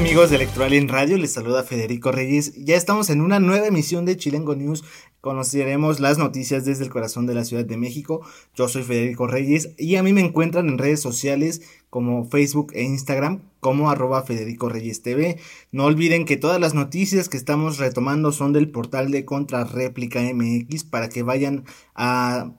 Amigos 0.00 0.30
de 0.30 0.36
Electoral 0.36 0.72
en 0.72 0.88
Radio, 0.88 1.18
les 1.18 1.32
saluda 1.32 1.62
Federico 1.62 2.10
Reyes. 2.10 2.54
Ya 2.56 2.74
estamos 2.74 3.10
en 3.10 3.20
una 3.20 3.38
nueva 3.38 3.66
emisión 3.66 4.06
de 4.06 4.16
Chilengo 4.16 4.56
News. 4.56 4.82
Conoceremos 5.20 6.00
las 6.00 6.16
noticias 6.16 6.64
desde 6.64 6.84
el 6.84 6.90
corazón 6.90 7.26
de 7.26 7.34
la 7.34 7.44
Ciudad 7.44 7.66
de 7.66 7.76
México. 7.76 8.22
Yo 8.54 8.66
soy 8.66 8.82
Federico 8.82 9.26
Reyes 9.26 9.74
y 9.76 9.96
a 9.96 10.02
mí 10.02 10.14
me 10.14 10.22
encuentran 10.22 10.70
en 10.70 10.78
redes 10.78 11.00
sociales 11.00 11.60
como 11.90 12.24
Facebook 12.24 12.72
e 12.72 12.82
Instagram 12.82 13.42
como 13.60 13.90
arroba 13.90 14.22
Federico 14.22 14.70
Reyes 14.70 15.02
TV. 15.02 15.38
No 15.70 15.84
olviden 15.84 16.24
que 16.24 16.38
todas 16.38 16.58
las 16.58 16.72
noticias 16.72 17.28
que 17.28 17.36
estamos 17.36 17.76
retomando 17.76 18.32
son 18.32 18.54
del 18.54 18.70
portal 18.70 19.10
de 19.10 19.26
Contrarréplica 19.26 20.22
MX 20.22 20.82
para 20.84 21.10
que 21.10 21.22
vayan 21.22 21.64
a 21.94 22.52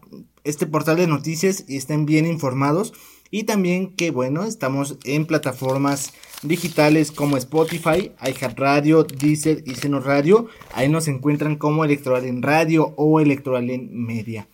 este 0.43 0.67
portal 0.67 0.97
de 0.97 1.07
noticias 1.07 1.65
y 1.67 1.77
estén 1.77 2.05
bien 2.05 2.27
informados. 2.27 2.93
Y 3.31 3.45
también 3.45 3.95
que 3.95 4.11
bueno, 4.11 4.43
estamos 4.43 4.97
en 5.05 5.25
plataformas 5.25 6.13
digitales 6.43 7.11
como 7.11 7.37
Spotify, 7.37 8.11
iHeartRadio, 8.21 9.05
Deezer 9.05 9.63
y 9.65 9.75
Seno 9.75 10.01
Radio. 10.01 10.47
Ahí 10.73 10.89
nos 10.89 11.07
encuentran 11.07 11.55
como 11.55 11.85
Electoral 11.85 12.25
en 12.25 12.41
Radio 12.41 12.93
o 12.97 13.21
Electoral 13.21 13.69
en 13.69 14.05
Media. 14.05 14.49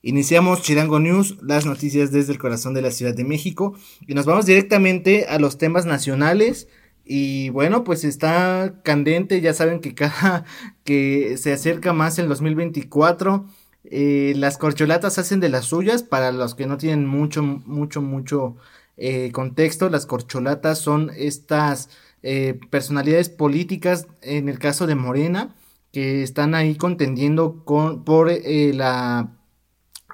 Iniciamos 0.00 0.62
Chirango 0.62 0.98
News, 0.98 1.36
las 1.42 1.66
noticias 1.66 2.10
desde 2.10 2.32
el 2.32 2.38
corazón 2.38 2.72
de 2.74 2.82
la 2.82 2.90
Ciudad 2.90 3.14
de 3.14 3.22
México 3.24 3.74
y 4.06 4.14
nos 4.14 4.24
vamos 4.24 4.46
directamente 4.46 5.26
a 5.26 5.38
los 5.38 5.58
temas 5.58 5.84
nacionales. 5.84 6.68
Y 7.04 7.50
bueno, 7.50 7.84
pues 7.84 8.02
está 8.02 8.80
candente, 8.82 9.40
ya 9.42 9.52
saben 9.52 9.80
que 9.80 9.94
cada 9.94 10.44
que 10.84 11.36
se 11.36 11.52
acerca 11.52 11.92
más 11.92 12.18
el 12.18 12.28
2024, 12.28 13.46
eh, 13.84 14.34
las 14.36 14.58
corcholatas 14.58 15.18
hacen 15.18 15.40
de 15.40 15.48
las 15.48 15.66
suyas 15.66 16.02
para 16.02 16.32
los 16.32 16.54
que 16.54 16.66
no 16.66 16.76
tienen 16.78 17.06
mucho, 17.06 17.42
mucho, 17.42 18.00
mucho 18.00 18.56
eh, 18.96 19.32
contexto, 19.32 19.88
las 19.88 20.06
corcholatas 20.06 20.78
son 20.78 21.10
estas 21.16 21.88
eh, 22.22 22.60
personalidades 22.70 23.30
políticas, 23.30 24.06
en 24.20 24.48
el 24.48 24.58
caso 24.58 24.86
de 24.86 24.94
Morena, 24.94 25.56
que 25.92 26.22
están 26.22 26.54
ahí 26.54 26.76
contendiendo 26.76 27.64
con, 27.64 28.04
por 28.04 28.30
eh, 28.30 28.72
la, 28.74 29.36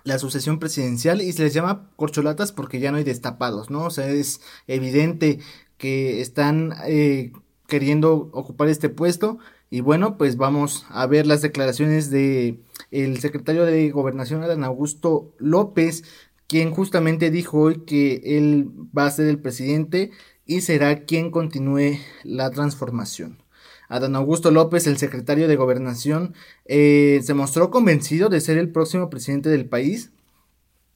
la 0.05 0.19
sucesión 0.19 0.58
presidencial 0.58 1.20
y 1.20 1.32
se 1.32 1.42
les 1.42 1.55
llama 1.55 1.91
corcholatas 1.97 2.53
porque 2.53 2.80
ya 2.80 2.91
no 2.91 2.98
hay 2.98 3.05
destapados, 3.05 3.70
¿no? 3.70 3.84
O 3.84 3.91
sea, 3.91 4.08
es 4.08 4.41
evidente 4.66 5.41
que 5.77 6.20
están 6.20 6.75
queriendo 7.69 8.30
ocupar 8.32 8.69
este 8.69 8.88
puesto. 8.88 9.38
Y 9.70 9.80
bueno, 9.80 10.16
pues 10.16 10.36
vamos 10.36 10.86
a 10.88 11.06
ver 11.06 11.27
las 11.27 11.42
declaraciones 11.42 12.11
de 12.11 12.61
el 12.91 13.19
secretario 13.20 13.64
de 13.64 13.91
Gobernación, 13.91 14.42
Adán 14.42 14.64
Augusto 14.64 15.34
López, 15.38 16.05
quien 16.47 16.72
justamente 16.72 17.30
dijo 17.30 17.58
hoy 17.60 17.84
que 17.84 18.22
él 18.25 18.70
va 18.97 19.06
a 19.06 19.10
ser 19.10 19.28
el 19.28 19.38
presidente 19.38 20.10
y 20.47 20.62
será 20.62 21.05
quien 21.05 21.30
continúe 21.30 21.98
la 22.25 22.50
transformación. 22.50 23.42
Adán 23.88 24.16
Augusto 24.16 24.50
López, 24.50 24.86
el 24.86 24.97
secretario 24.97 25.48
de 25.48 25.56
Gobernación, 25.56 26.34
eh, 26.64 27.20
se 27.22 27.34
mostró 27.34 27.70
convencido 27.70 28.30
de 28.30 28.41
ser 28.41 28.56
el 28.58 28.70
próximo 28.70 29.10
presidente 29.10 29.50
del 29.50 29.66
país. 29.66 30.12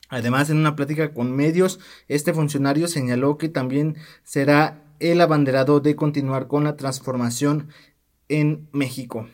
Además, 0.08 0.50
en 0.50 0.58
una 0.58 0.76
plática 0.76 1.12
con 1.12 1.34
medios, 1.34 1.80
este 2.08 2.34
funcionario 2.34 2.88
señaló 2.88 3.38
que 3.38 3.48
también 3.48 3.96
será 4.24 4.82
el 5.00 5.20
abanderado 5.20 5.80
de 5.80 5.96
continuar 5.96 6.48
con 6.48 6.64
la 6.64 6.76
transformación 6.76 7.68
en 8.32 8.68
México. 8.72 9.28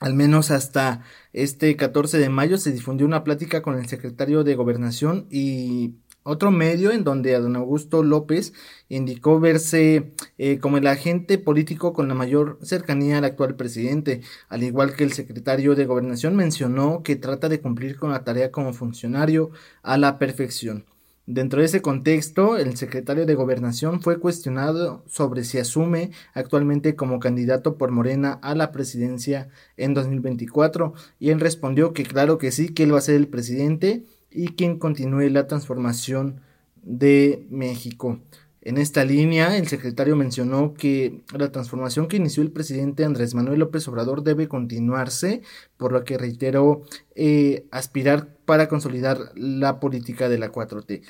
Al 0.00 0.14
menos 0.14 0.50
hasta 0.50 1.02
este 1.32 1.76
14 1.76 2.18
de 2.18 2.28
mayo 2.28 2.58
se 2.58 2.72
difundió 2.72 3.06
una 3.06 3.22
plática 3.22 3.62
con 3.62 3.78
el 3.78 3.86
secretario 3.86 4.42
de 4.42 4.56
Gobernación 4.56 5.26
y 5.30 5.94
otro 6.24 6.50
medio 6.50 6.92
en 6.92 7.04
donde 7.04 7.34
a 7.34 7.40
don 7.40 7.56
Augusto 7.56 8.02
López 8.02 8.52
indicó 8.88 9.38
verse 9.38 10.14
eh, 10.38 10.58
como 10.58 10.78
el 10.78 10.86
agente 10.86 11.36
político 11.38 11.92
con 11.92 12.08
la 12.08 12.14
mayor 12.14 12.58
cercanía 12.62 13.18
al 13.18 13.24
actual 13.24 13.54
presidente, 13.54 14.22
al 14.48 14.62
igual 14.62 14.94
que 14.94 15.04
el 15.04 15.12
secretario 15.12 15.74
de 15.74 15.84
Gobernación 15.84 16.36
mencionó 16.36 17.02
que 17.02 17.16
trata 17.16 17.48
de 17.48 17.60
cumplir 17.60 17.96
con 17.96 18.12
la 18.12 18.24
tarea 18.24 18.50
como 18.50 18.72
funcionario 18.72 19.50
a 19.82 19.98
la 19.98 20.18
perfección. 20.18 20.86
Dentro 21.26 21.60
de 21.60 21.66
ese 21.66 21.82
contexto, 21.82 22.56
el 22.56 22.76
secretario 22.76 23.26
de 23.26 23.36
Gobernación 23.36 24.02
fue 24.02 24.18
cuestionado 24.18 25.04
sobre 25.06 25.44
si 25.44 25.58
asume 25.58 26.10
actualmente 26.34 26.96
como 26.96 27.20
candidato 27.20 27.78
por 27.78 27.92
Morena 27.92 28.40
a 28.42 28.56
la 28.56 28.72
presidencia 28.72 29.48
en 29.76 29.94
2024 29.94 30.94
y 31.20 31.30
él 31.30 31.38
respondió 31.38 31.92
que 31.92 32.02
claro 32.02 32.38
que 32.38 32.50
sí, 32.50 32.70
que 32.70 32.82
él 32.82 32.92
va 32.92 32.98
a 32.98 33.02
ser 33.02 33.14
el 33.14 33.28
presidente 33.28 34.04
y 34.32 34.48
quien 34.48 34.80
continúe 34.80 35.28
la 35.30 35.46
transformación 35.46 36.40
de 36.82 37.46
México. 37.50 38.18
En 38.64 38.78
esta 38.78 39.04
línea, 39.04 39.56
el 39.56 39.66
secretario 39.66 40.14
mencionó 40.14 40.72
que 40.72 41.22
la 41.36 41.50
transformación 41.50 42.06
que 42.06 42.16
inició 42.16 42.44
el 42.44 42.52
presidente 42.52 43.04
Andrés 43.04 43.34
Manuel 43.34 43.58
López 43.58 43.88
Obrador 43.88 44.22
debe 44.22 44.46
continuarse, 44.46 45.42
por 45.76 45.90
lo 45.90 46.04
que 46.04 46.16
reiteró 46.16 46.82
eh, 47.16 47.66
aspirar 47.72 48.36
para 48.44 48.68
consolidar 48.68 49.18
la 49.34 49.80
política 49.80 50.28
de 50.28 50.38
la 50.38 50.52
4T. 50.52 51.02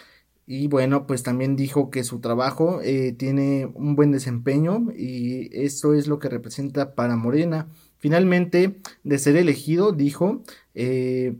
Y 0.46 0.66
bueno, 0.68 1.06
pues 1.06 1.22
también 1.22 1.54
dijo 1.54 1.90
que 1.90 2.04
su 2.04 2.20
trabajo 2.20 2.80
eh, 2.82 3.12
tiene 3.12 3.70
un 3.74 3.96
buen 3.96 4.12
desempeño 4.12 4.88
y 4.96 5.50
eso 5.52 5.92
es 5.92 6.08
lo 6.08 6.18
que 6.18 6.30
representa 6.30 6.94
para 6.94 7.16
Morena. 7.16 7.68
Finalmente, 7.98 8.80
de 9.04 9.18
ser 9.18 9.36
elegido, 9.36 9.92
dijo, 9.92 10.42
eh, 10.74 11.36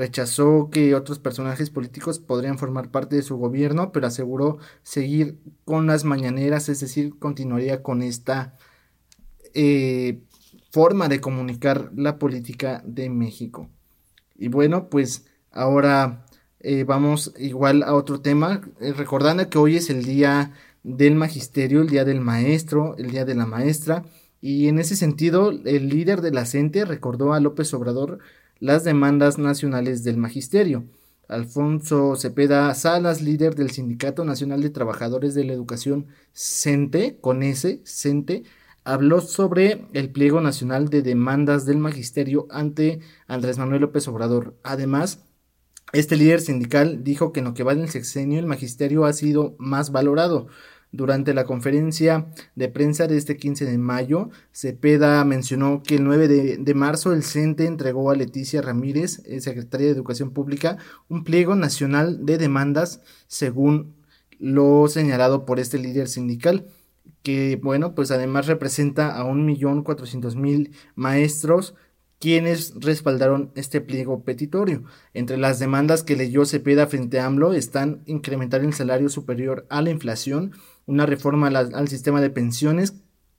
rechazó 0.00 0.70
que 0.70 0.94
otros 0.94 1.18
personajes 1.18 1.68
políticos 1.68 2.18
podrían 2.18 2.56
formar 2.56 2.90
parte 2.90 3.16
de 3.16 3.22
su 3.22 3.36
gobierno, 3.36 3.92
pero 3.92 4.06
aseguró 4.06 4.56
seguir 4.82 5.38
con 5.66 5.86
las 5.86 6.04
mañaneras, 6.04 6.70
es 6.70 6.80
decir, 6.80 7.18
continuaría 7.18 7.82
con 7.82 8.00
esta 8.00 8.56
eh, 9.52 10.22
forma 10.70 11.08
de 11.08 11.20
comunicar 11.20 11.90
la 11.94 12.18
política 12.18 12.82
de 12.86 13.10
México. 13.10 13.68
Y 14.36 14.48
bueno, 14.48 14.88
pues 14.88 15.26
ahora 15.50 16.24
eh, 16.60 16.84
vamos 16.84 17.34
igual 17.38 17.82
a 17.82 17.92
otro 17.92 18.22
tema, 18.22 18.62
eh, 18.80 18.94
recordando 18.94 19.50
que 19.50 19.58
hoy 19.58 19.76
es 19.76 19.90
el 19.90 20.04
día 20.04 20.54
del 20.82 21.14
magisterio, 21.14 21.82
el 21.82 21.90
día 21.90 22.06
del 22.06 22.22
maestro, 22.22 22.96
el 22.96 23.10
día 23.10 23.26
de 23.26 23.34
la 23.34 23.44
maestra, 23.44 24.06
y 24.40 24.68
en 24.68 24.78
ese 24.78 24.96
sentido 24.96 25.50
el 25.50 25.90
líder 25.90 26.22
de 26.22 26.30
la 26.30 26.46
CENTE 26.46 26.86
recordó 26.86 27.34
a 27.34 27.40
López 27.40 27.74
Obrador 27.74 28.20
las 28.60 28.84
demandas 28.84 29.38
nacionales 29.38 30.04
del 30.04 30.18
magisterio. 30.18 30.84
Alfonso 31.28 32.16
Cepeda 32.16 32.72
Salas, 32.74 33.22
líder 33.22 33.54
del 33.54 33.70
Sindicato 33.70 34.24
Nacional 34.24 34.62
de 34.62 34.70
Trabajadores 34.70 35.34
de 35.34 35.44
la 35.44 35.52
Educación 35.52 36.08
CENTE, 36.32 37.18
con 37.20 37.42
ese, 37.42 37.82
CENTE, 37.84 38.44
habló 38.84 39.20
sobre 39.20 39.86
el 39.92 40.10
pliego 40.10 40.40
nacional 40.40 40.88
de 40.88 41.02
demandas 41.02 41.66
del 41.66 41.78
magisterio 41.78 42.46
ante 42.50 43.00
Andrés 43.26 43.58
Manuel 43.58 43.82
López 43.82 44.06
Obrador. 44.08 44.56
Además, 44.62 45.24
este 45.92 46.16
líder 46.16 46.40
sindical 46.40 47.02
dijo 47.02 47.32
que 47.32 47.40
en 47.40 47.46
lo 47.46 47.54
que 47.54 47.62
va 47.62 47.72
en 47.72 47.80
el 47.80 47.88
sexenio 47.88 48.38
el 48.38 48.46
magisterio 48.46 49.04
ha 49.04 49.12
sido 49.12 49.54
más 49.58 49.92
valorado. 49.92 50.48
Durante 50.92 51.34
la 51.34 51.44
conferencia 51.44 52.26
de 52.56 52.68
prensa 52.68 53.06
de 53.06 53.16
este 53.16 53.36
15 53.36 53.64
de 53.64 53.78
mayo, 53.78 54.30
Cepeda 54.52 55.24
mencionó 55.24 55.82
que 55.84 55.96
el 55.96 56.04
9 56.04 56.28
de, 56.58 56.74
marzo 56.74 57.12
el 57.12 57.22
CENTE 57.22 57.66
entregó 57.66 58.10
a 58.10 58.16
Leticia 58.16 58.60
Ramírez, 58.60 59.22
secretaria 59.38 59.86
de 59.86 59.92
Educación 59.92 60.32
Pública, 60.32 60.78
un 61.08 61.22
pliego 61.22 61.54
nacional 61.54 62.26
de 62.26 62.38
demandas 62.38 63.00
según 63.28 63.94
lo 64.38 64.88
señalado 64.88 65.44
por 65.44 65.60
este 65.60 65.78
líder 65.78 66.08
sindical 66.08 66.66
que 67.22 67.60
bueno, 67.62 67.94
pues 67.94 68.10
además 68.10 68.46
representa 68.46 69.14
a 69.14 69.24
un 69.24 69.44
millón 69.44 69.82
cuatrocientos 69.82 70.36
mil 70.36 70.72
maestros 70.94 71.74
quienes 72.18 72.74
respaldaron 72.78 73.50
este 73.54 73.80
pliego 73.80 74.24
petitorio. 74.24 74.84
Entre 75.14 75.38
las 75.38 75.58
demandas 75.58 76.02
que 76.02 76.16
leyó 76.16 76.44
Cepeda 76.44 76.86
frente 76.86 77.18
a 77.18 77.24
AMLO 77.24 77.54
están 77.54 78.02
incrementar 78.04 78.60
el 78.60 78.74
salario 78.74 79.08
superior 79.08 79.66
a 79.70 79.80
la 79.80 79.90
inflación, 79.90 80.52
una 80.90 81.06
reforma 81.06 81.46
al, 81.46 81.88
sistema 81.88 82.20
de 82.20 82.30
pensiones 82.30 82.94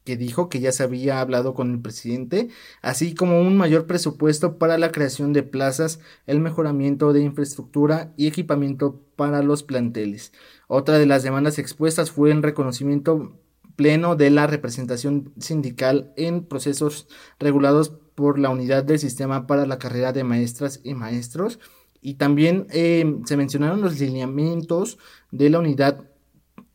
que 0.06 0.16
dijo 0.16 0.50
que 0.50 0.62
ya 0.62 0.72
se 0.72 0.84
había 0.84 1.20
hablado 1.20 1.54
con 1.54 1.72
el 1.72 1.82
presidente, 1.82 2.48
así 2.82 3.14
como 3.14 3.42
un 3.42 3.58
mayor 3.58 3.86
presupuesto 3.86 4.58
para 4.58 4.78
la 4.78 4.92
creación 4.92 5.34
de 5.34 5.44
plazas, 5.44 6.00
el 6.26 6.40
mejoramiento 6.40 7.14
de 7.14 7.22
infraestructura 7.22 8.14
y 8.18 8.28
equipamiento 8.28 9.04
para 9.16 9.44
los 9.44 9.64
planteles. 9.64 10.32
Otra 10.68 10.98
de 10.98 11.06
las 11.06 11.24
demandas 11.24 11.60
expuestas 11.60 12.10
fue 12.10 12.32
el 12.32 12.42
reconocimiento 12.42 13.38
pleno 13.76 14.16
de 14.16 14.32
la 14.32 14.48
representación 14.48 15.34
sindical 15.38 16.14
en 16.16 16.46
procesos 16.46 17.08
regulados 17.38 17.90
por 18.16 18.40
la 18.40 18.50
unidad 18.50 18.84
del 18.84 18.98
sistema 18.98 19.46
para 19.46 19.66
la 19.66 19.78
carrera 19.78 20.14
de 20.14 20.24
maestras 20.24 20.80
y 20.84 20.94
maestros. 20.94 21.60
Y 22.02 22.16
también 22.16 22.66
eh, 22.72 23.18
se 23.26 23.38
mencionaron 23.38 23.82
los 23.82 24.00
lineamientos 24.00 24.98
de 25.32 25.50
la 25.52 25.60
unidad 25.60 26.11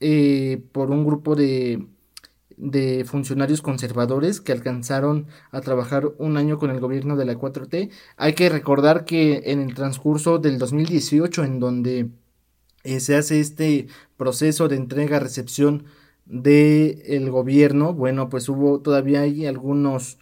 eh, 0.00 0.62
por 0.72 0.90
un 0.90 1.04
grupo 1.04 1.34
de 1.36 1.86
de 2.56 3.04
funcionarios 3.04 3.62
conservadores 3.62 4.40
que 4.40 4.52
alcanzaron 4.52 5.26
a 5.50 5.60
trabajar 5.60 6.12
un 6.18 6.36
año 6.36 6.58
con 6.58 6.70
el 6.70 6.80
gobierno 6.80 7.16
de 7.16 7.24
la 7.26 7.34
4T. 7.34 7.90
Hay 8.16 8.32
que 8.34 8.48
recordar 8.48 9.04
que 9.04 9.42
en 9.46 9.60
el 9.60 9.74
transcurso 9.74 10.38
del 10.38 10.58
2018, 10.58 11.44
en 11.44 11.60
donde 11.60 12.10
eh, 12.84 13.00
se 13.00 13.16
hace 13.16 13.40
este 13.40 13.88
proceso 14.16 14.68
de 14.68 14.76
entrega-recepción 14.76 15.84
del 16.24 17.30
gobierno, 17.30 17.94
bueno, 17.94 18.28
pues 18.28 18.48
hubo 18.48 18.80
todavía 18.80 19.20
hay 19.20 19.46
algunos, 19.46 20.18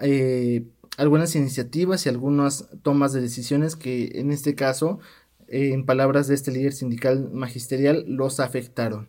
eh, 0.00 0.66
algunas 0.98 1.34
iniciativas 1.36 2.06
y 2.06 2.08
algunas 2.08 2.68
tomas 2.82 3.12
de 3.12 3.20
decisiones 3.22 3.76
que 3.76 4.12
en 4.20 4.32
este 4.32 4.54
caso, 4.54 4.98
eh, 5.48 5.72
en 5.72 5.86
palabras 5.86 6.26
de 6.28 6.34
este 6.34 6.52
líder 6.52 6.72
sindical 6.72 7.30
magisterial, 7.32 8.04
los 8.08 8.40
afectaron. 8.40 9.08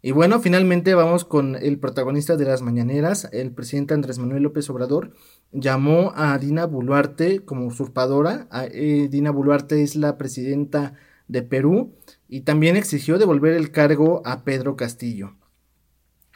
Y 0.00 0.12
bueno, 0.12 0.38
finalmente 0.38 0.94
vamos 0.94 1.24
con 1.24 1.56
el 1.56 1.78
protagonista 1.78 2.36
de 2.36 2.44
las 2.44 2.62
mañaneras, 2.62 3.28
el 3.32 3.50
presidente 3.50 3.94
Andrés 3.94 4.18
Manuel 4.18 4.44
López 4.44 4.70
Obrador, 4.70 5.12
llamó 5.50 6.12
a 6.14 6.38
Dina 6.38 6.66
Boluarte 6.66 7.44
como 7.44 7.66
usurpadora. 7.66 8.46
Eh, 8.72 9.08
Dina 9.10 9.32
Boluarte 9.32 9.82
es 9.82 9.96
la 9.96 10.16
presidenta 10.16 10.94
de 11.26 11.42
Perú 11.42 11.96
y 12.28 12.42
también 12.42 12.76
exigió 12.76 13.18
devolver 13.18 13.54
el 13.54 13.72
cargo 13.72 14.22
a 14.24 14.44
Pedro 14.44 14.76
Castillo. 14.76 15.37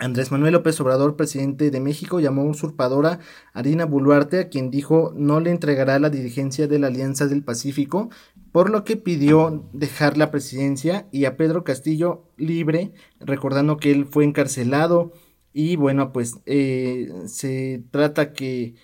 Andrés 0.03 0.33
Manuel 0.33 0.55
López 0.55 0.81
Obrador, 0.81 1.15
presidente 1.15 1.71
de 1.71 1.79
México, 1.79 2.19
llamó 2.19 2.45
usurpadora 2.45 3.21
a 3.53 3.63
Dina 3.63 3.87
Boluarte, 3.87 4.41
a 4.41 4.49
quien 4.49 4.69
dijo 4.69 5.13
no 5.17 5.39
le 5.39 5.51
entregará 5.51 6.01
la 6.01 6.11
dirigencia 6.11 6.67
de 6.67 6.81
la 6.81 6.89
Alianza 6.89 7.29
del 7.29 7.45
Pacífico, 7.45 8.11
por 8.51 8.69
lo 8.69 8.83
que 8.83 8.97
pidió 8.97 9.69
dejar 9.73 10.19
la 10.19 10.33
presidencia 10.33 11.07
y 11.13 11.25
a 11.25 11.37
Pedro 11.37 11.63
Castillo 11.63 12.25
libre, 12.37 12.93
recordando 13.21 13.77
que 13.77 13.93
él 13.93 14.07
fue 14.07 14.25
encarcelado. 14.25 15.13
Y 15.53 15.77
bueno, 15.77 16.13
pues 16.13 16.41
eh, 16.47 17.09
se 17.27 17.85
trata 17.93 18.33
que 18.33 18.75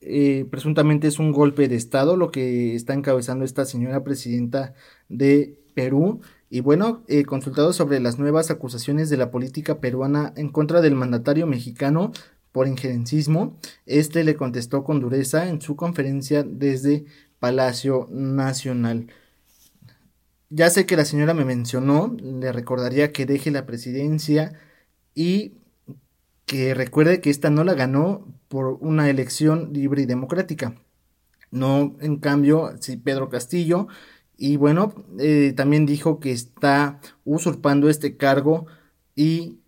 eh, 0.00 0.44
presuntamente 0.50 1.06
es 1.06 1.20
un 1.20 1.30
golpe 1.30 1.68
de 1.68 1.76
Estado 1.76 2.16
lo 2.16 2.32
que 2.32 2.74
está 2.74 2.94
encabezando 2.94 3.44
esta 3.44 3.64
señora 3.64 4.02
presidenta 4.02 4.74
de 5.08 5.62
Perú 5.74 6.20
y 6.50 6.60
bueno, 6.60 7.02
eh, 7.08 7.24
consultado 7.24 7.72
sobre 7.72 8.00
las 8.00 8.18
nuevas 8.18 8.50
acusaciones 8.50 9.10
de 9.10 9.16
la 9.16 9.30
política 9.30 9.80
peruana 9.80 10.32
en 10.36 10.50
contra 10.50 10.80
del 10.80 10.94
mandatario 10.94 11.46
mexicano 11.46 12.12
por 12.52 12.68
injerencismo, 12.68 13.58
este 13.86 14.22
le 14.22 14.36
contestó 14.36 14.84
con 14.84 15.00
dureza 15.00 15.48
en 15.48 15.60
su 15.60 15.74
conferencia 15.76 16.44
desde 16.44 17.04
Palacio 17.40 18.08
Nacional. 18.10 19.08
Ya 20.50 20.70
sé 20.70 20.86
que 20.86 20.96
la 20.96 21.04
señora 21.04 21.34
me 21.34 21.44
mencionó, 21.44 22.16
le 22.22 22.52
recordaría 22.52 23.10
que 23.12 23.26
deje 23.26 23.50
la 23.50 23.66
presidencia 23.66 24.52
y 25.14 25.54
que 26.46 26.74
recuerde 26.74 27.20
que 27.20 27.30
esta 27.30 27.50
no 27.50 27.64
la 27.64 27.74
ganó 27.74 28.26
por 28.48 28.78
una 28.80 29.10
elección 29.10 29.72
libre 29.72 30.02
y 30.02 30.06
democrática. 30.06 30.74
No, 31.50 31.96
en 32.00 32.16
cambio, 32.18 32.74
si 32.80 32.96
Pedro 32.96 33.28
Castillo 33.28 33.88
y 34.36 34.56
bueno, 34.56 34.94
eh, 35.18 35.52
también 35.56 35.86
dijo 35.86 36.18
que 36.20 36.32
está 36.32 37.00
usurpando 37.24 37.88
este 37.88 38.16
cargo 38.16 38.66
y 39.14 39.58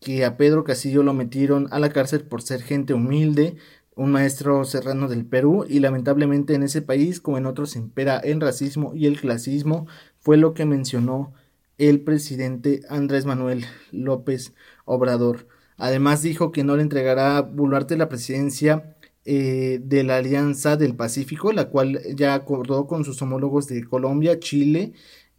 que 0.00 0.24
a 0.24 0.36
Pedro 0.36 0.64
Castillo 0.64 1.02
lo 1.02 1.14
metieron 1.14 1.68
a 1.70 1.78
la 1.78 1.90
cárcel 1.90 2.22
por 2.22 2.42
ser 2.42 2.62
gente 2.62 2.94
humilde, 2.94 3.56
un 3.94 4.10
maestro 4.10 4.64
serrano 4.64 5.08
del 5.08 5.26
Perú 5.26 5.64
y 5.68 5.80
lamentablemente 5.80 6.54
en 6.54 6.62
ese 6.62 6.82
país 6.82 7.20
como 7.20 7.38
en 7.38 7.46
otros 7.46 7.76
impera 7.76 8.18
el 8.18 8.40
racismo 8.40 8.92
y 8.94 9.06
el 9.06 9.20
clasismo, 9.20 9.86
fue 10.20 10.36
lo 10.36 10.54
que 10.54 10.64
mencionó 10.64 11.32
el 11.78 12.00
presidente 12.00 12.82
Andrés 12.88 13.26
Manuel 13.26 13.64
López 13.90 14.54
Obrador. 14.84 15.46
Además 15.76 16.22
dijo 16.22 16.52
que 16.52 16.64
no 16.64 16.76
le 16.76 16.82
entregará 16.82 17.38
a 17.38 17.42
Boluarte 17.42 17.96
la 17.96 18.08
presidencia 18.08 18.96
eh, 19.24 19.80
de 19.82 20.04
la 20.04 20.16
Alianza 20.16 20.76
del 20.76 20.96
Pacífico, 20.96 21.52
la 21.52 21.68
cual 21.68 22.00
ya 22.14 22.34
acordó 22.34 22.86
con 22.86 23.04
sus 23.04 23.22
homólogos 23.22 23.68
de 23.68 23.84
Colombia, 23.84 24.40
Chile 24.40 24.92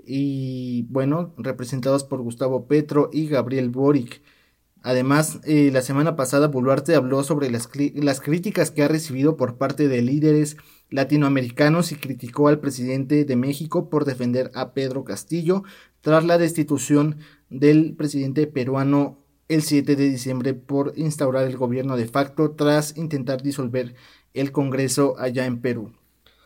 y, 0.05 0.83
bueno, 0.89 1.33
representados 1.37 2.03
por 2.03 2.21
Gustavo 2.21 2.67
Petro 2.67 3.09
y 3.11 3.27
Gabriel 3.27 3.69
Boric. 3.69 4.21
Además, 4.83 5.39
eh, 5.45 5.69
la 5.71 5.81
semana 5.81 6.15
pasada 6.15 6.47
Boluarte 6.47 6.95
habló 6.95 7.23
sobre 7.23 7.49
las, 7.49 7.69
las 7.95 8.19
críticas 8.19 8.69
que 8.71 8.83
ha 8.83 8.87
recibido 8.89 9.37
por 9.37 9.57
parte 9.57 9.87
de 9.87 10.01
líderes 10.01 10.57
latinoamericanos 10.89 11.91
y 11.91 11.95
criticó 11.95 12.49
al 12.49 12.59
presidente 12.59 13.25
de 13.25 13.35
México 13.35 13.89
por 13.89 14.05
defender 14.05 14.51
a 14.53 14.73
Pedro 14.73 15.03
Castillo 15.03 15.63
tras 16.01 16.25
la 16.25 16.37
destitución 16.37 17.17
del 17.49 17.95
presidente 17.95 18.45
peruano 18.45 19.22
el 19.47 19.61
7 19.61 19.95
de 19.95 20.09
diciembre 20.09 20.53
por 20.53 20.93
instaurar 20.95 21.45
el 21.45 21.57
gobierno 21.57 21.97
de 21.97 22.07
facto 22.07 22.51
tras 22.51 22.97
intentar 22.97 23.41
disolver 23.41 23.95
el 24.33 24.51
Congreso 24.51 25.15
allá 25.19 25.45
en 25.45 25.59
Perú. 25.59 25.91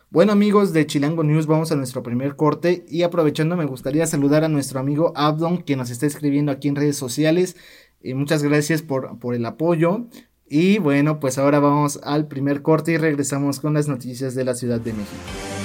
Bueno 0.09 0.31
amigos 0.31 0.71
de 0.71 0.87
Chilango 0.87 1.23
News, 1.23 1.47
vamos 1.47 1.71
a 1.71 1.75
nuestro 1.75 2.01
primer 2.01 2.35
corte 2.35 2.85
y 2.87 3.03
aprovechando 3.03 3.57
me 3.57 3.65
gustaría 3.65 4.07
saludar 4.07 4.43
a 4.43 4.49
nuestro 4.49 4.79
amigo 4.79 5.11
Abdon 5.15 5.63
que 5.63 5.75
nos 5.75 5.89
está 5.89 6.05
escribiendo 6.05 6.51
aquí 6.51 6.69
en 6.69 6.75
redes 6.75 6.97
sociales. 6.97 7.55
y 8.01 8.13
muchas 8.13 8.43
gracias 8.43 8.81
por, 8.81 9.19
por 9.19 9.35
el 9.35 9.45
apoyo. 9.45 10.05
Y 10.49 10.77
bueno, 10.79 11.19
pues 11.19 11.37
ahora 11.37 11.59
vamos 11.59 11.99
al 12.03 12.27
primer 12.27 12.61
corte 12.61 12.93
y 12.93 12.97
regresamos 12.97 13.59
con 13.59 13.73
las 13.73 13.89
noticias 13.89 14.33
de 14.33 14.45
la 14.45 14.55
Ciudad 14.55 14.79
de 14.79 14.93
México. 14.93 15.56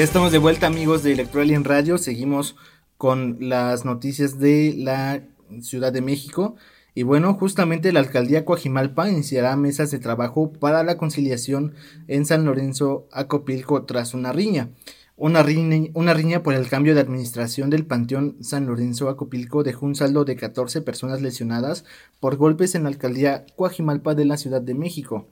Estamos 0.00 0.32
de 0.32 0.38
vuelta 0.38 0.66
amigos 0.66 1.02
de 1.02 1.12
Electoral 1.12 1.62
Radio, 1.62 1.98
seguimos 1.98 2.56
con 2.96 3.36
las 3.38 3.84
noticias 3.84 4.38
de 4.38 4.72
la 4.74 5.24
Ciudad 5.60 5.92
de 5.92 6.00
México 6.00 6.56
y 6.94 7.02
bueno, 7.02 7.34
justamente 7.34 7.92
la 7.92 8.00
alcaldía 8.00 8.46
Coajimalpa 8.46 9.10
iniciará 9.10 9.54
mesas 9.56 9.90
de 9.90 9.98
trabajo 9.98 10.54
para 10.54 10.82
la 10.84 10.96
conciliación 10.96 11.74
en 12.08 12.24
San 12.24 12.46
Lorenzo 12.46 13.08
Acopilco 13.12 13.82
tras 13.82 14.14
una 14.14 14.32
riña. 14.32 14.70
Una 15.18 15.42
riña, 15.42 15.90
una 15.92 16.14
riña 16.14 16.42
por 16.42 16.54
el 16.54 16.66
cambio 16.70 16.94
de 16.94 17.02
administración 17.02 17.68
del 17.68 17.84
Panteón 17.84 18.38
San 18.40 18.64
Lorenzo 18.64 19.10
Acopilco 19.10 19.64
dejó 19.64 19.84
un 19.84 19.96
saldo 19.96 20.24
de 20.24 20.34
14 20.34 20.80
personas 20.80 21.20
lesionadas 21.20 21.84
por 22.20 22.36
golpes 22.36 22.74
en 22.74 22.84
la 22.84 22.88
alcaldía 22.88 23.44
Coajimalpa 23.54 24.14
de 24.14 24.24
la 24.24 24.38
Ciudad 24.38 24.62
de 24.62 24.72
México. 24.72 25.28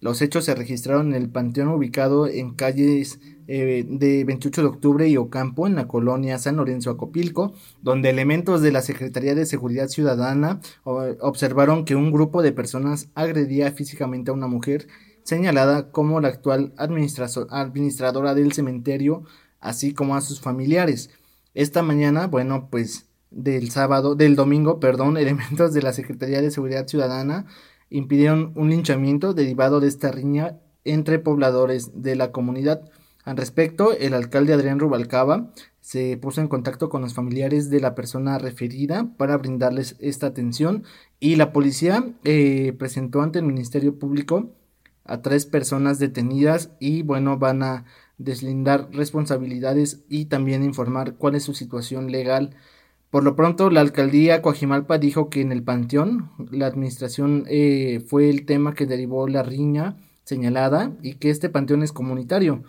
Los 0.00 0.20
hechos 0.20 0.44
se 0.44 0.54
registraron 0.54 1.14
en 1.14 1.22
el 1.22 1.30
panteón 1.30 1.68
ubicado 1.68 2.26
en 2.26 2.52
calles 2.52 3.18
eh, 3.46 3.84
de 3.88 4.24
28 4.24 4.62
de 4.62 4.68
octubre 4.68 5.08
y 5.08 5.16
Ocampo, 5.16 5.66
en 5.66 5.74
la 5.74 5.88
colonia 5.88 6.38
San 6.38 6.56
Lorenzo 6.56 6.90
Acopilco, 6.90 7.52
donde 7.82 8.10
elementos 8.10 8.62
de 8.62 8.72
la 8.72 8.82
Secretaría 8.82 9.34
de 9.34 9.46
Seguridad 9.46 9.88
Ciudadana 9.88 10.60
observaron 10.84 11.84
que 11.84 11.96
un 11.96 12.12
grupo 12.12 12.42
de 12.42 12.52
personas 12.52 13.08
agredía 13.14 13.72
físicamente 13.72 14.30
a 14.30 14.34
una 14.34 14.46
mujer 14.46 14.86
señalada 15.24 15.90
como 15.90 16.20
la 16.20 16.28
actual 16.28 16.72
administradora 16.76 18.34
del 18.34 18.52
cementerio, 18.52 19.24
así 19.60 19.92
como 19.92 20.16
a 20.16 20.20
sus 20.20 20.40
familiares. 20.40 21.10
Esta 21.54 21.82
mañana, 21.82 22.26
bueno, 22.26 22.68
pues 22.70 23.06
del 23.30 23.70
sábado, 23.70 24.14
del 24.14 24.36
domingo, 24.36 24.80
perdón, 24.80 25.16
elementos 25.16 25.72
de 25.72 25.82
la 25.82 25.92
Secretaría 25.92 26.40
de 26.40 26.50
Seguridad 26.50 26.86
Ciudadana 26.86 27.46
impidieron 27.90 28.52
un 28.56 28.70
linchamiento 28.70 29.34
derivado 29.34 29.80
de 29.80 29.88
esta 29.88 30.10
riña 30.10 30.58
entre 30.84 31.18
pobladores 31.18 32.02
de 32.02 32.16
la 32.16 32.32
comunidad. 32.32 32.90
Al 33.24 33.36
respecto, 33.36 33.92
el 33.92 34.14
alcalde 34.14 34.52
Adrián 34.52 34.78
Rubalcaba 34.78 35.50
se 35.80 36.16
puso 36.16 36.40
en 36.40 36.48
contacto 36.48 36.88
con 36.88 37.02
los 37.02 37.14
familiares 37.14 37.70
de 37.70 37.80
la 37.80 37.94
persona 37.94 38.38
referida 38.38 39.08
para 39.16 39.36
brindarles 39.36 39.96
esta 39.98 40.26
atención 40.26 40.84
y 41.20 41.36
la 41.36 41.52
policía 41.52 42.12
eh, 42.24 42.74
presentó 42.78 43.22
ante 43.22 43.38
el 43.38 43.44
Ministerio 43.44 43.98
Público 43.98 44.50
a 45.04 45.20
tres 45.20 45.46
personas 45.46 45.98
detenidas 45.98 46.70
y 46.80 47.02
bueno 47.02 47.38
van 47.38 47.62
a 47.62 47.84
deslindar 48.16 48.88
responsabilidades 48.92 50.04
y 50.08 50.26
también 50.26 50.62
informar 50.62 51.16
cuál 51.16 51.34
es 51.34 51.42
su 51.42 51.54
situación 51.54 52.10
legal 52.10 52.56
por 53.14 53.22
lo 53.22 53.36
pronto, 53.36 53.70
la 53.70 53.80
alcaldía 53.80 54.42
Coajimalpa 54.42 54.98
dijo 54.98 55.30
que 55.30 55.40
en 55.40 55.52
el 55.52 55.62
panteón 55.62 56.32
la 56.50 56.66
administración 56.66 57.44
eh, 57.46 58.04
fue 58.08 58.28
el 58.28 58.44
tema 58.44 58.74
que 58.74 58.86
derivó 58.86 59.28
la 59.28 59.44
riña 59.44 59.98
señalada 60.24 60.90
y 61.00 61.14
que 61.14 61.30
este 61.30 61.48
panteón 61.48 61.84
es 61.84 61.92
comunitario. 61.92 62.64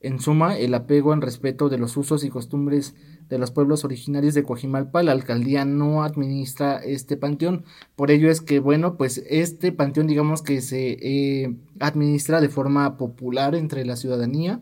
En 0.00 0.20
suma, 0.20 0.58
el 0.58 0.74
apego 0.74 1.14
en 1.14 1.22
respeto 1.22 1.68
de 1.68 1.78
los 1.78 1.96
usos 1.96 2.22
y 2.22 2.28
costumbres 2.28 2.94
de 3.28 3.38
los 3.38 3.50
pueblos 3.50 3.84
originarios 3.84 4.34
de 4.34 4.42
Coajimalpa, 4.42 5.02
la 5.02 5.12
alcaldía 5.12 5.64
no 5.64 6.04
administra 6.04 6.76
este 6.76 7.16
panteón. 7.16 7.64
Por 7.96 8.10
ello 8.10 8.30
es 8.30 8.40
que, 8.40 8.60
bueno, 8.60 8.96
pues 8.96 9.24
este 9.28 9.72
panteón 9.72 10.06
digamos 10.06 10.42
que 10.42 10.60
se 10.60 10.98
eh, 11.00 11.56
administra 11.80 12.40
de 12.40 12.50
forma 12.50 12.98
popular 12.98 13.54
entre 13.54 13.84
la 13.86 13.96
ciudadanía. 13.96 14.60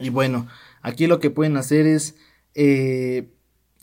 Y 0.00 0.10
bueno, 0.10 0.48
aquí 0.82 1.06
lo 1.06 1.20
que 1.20 1.30
pueden 1.30 1.56
hacer 1.56 1.86
es 1.86 2.16
eh, 2.54 3.30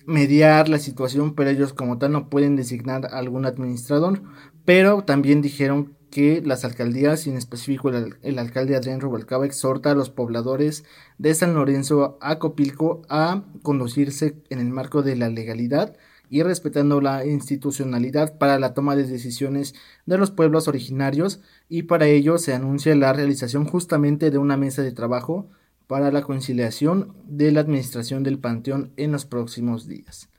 mediar 0.06 0.68
la 0.68 0.80
situación, 0.80 1.36
pero 1.36 1.50
ellos 1.50 1.74
como 1.74 1.98
tal 1.98 2.12
no 2.12 2.30
pueden 2.30 2.58
designar 2.58 3.08
algún 3.12 3.46
administrador. 3.46 4.22
Pero 4.66 5.04
también 5.04 5.42
dijeron 5.42 5.96
que 6.16 6.42
las 6.42 6.64
alcaldías 6.64 7.28
y 7.28 7.30
en 7.30 7.36
específico 7.36 7.90
el, 7.90 8.40
alcalde 8.40 8.78
Adrián 8.78 9.02
Rubalcaba 9.02 9.46
exhorta 9.46 9.92
a 9.92 9.96
los 9.96 10.10
pobladores 10.10 10.86
de 11.18 11.36
San 11.36 11.54
Lorenzo 11.56 12.18
a 12.22 12.40
Copilco 12.40 13.02
a 13.10 13.44
conducirse 13.64 14.42
en 14.50 14.60
el 14.60 14.70
marco 14.70 15.04
de 15.04 15.18
la 15.18 15.28
legalidad 15.28 15.98
y 16.30 16.42
respetando 16.42 17.02
la 17.02 17.26
institucionalidad 17.26 18.38
para 18.38 18.58
la 18.60 18.74
toma 18.74 18.96
de 18.96 19.04
decisiones 19.04 19.76
de 20.06 20.18
los 20.18 20.32
pueblos 20.32 20.70
originarios 20.70 21.42
y 21.68 21.84
para 21.84 22.08
ello 22.08 22.38
se 22.38 22.54
anuncia 22.54 22.96
la 22.96 23.12
realización 23.12 23.66
justamente 23.66 24.32
de 24.32 24.38
una 24.38 24.56
mesa 24.56 24.84
de 24.84 24.94
trabajo 24.94 25.50
para 25.86 26.14
la 26.14 26.22
conciliación 26.22 27.14
de 27.26 27.52
la 27.52 27.60
administración 27.60 28.24
del 28.24 28.40
panteón 28.40 28.94
en 28.96 29.12
los 29.12 29.26
próximos 29.26 29.86
días. 29.86 30.30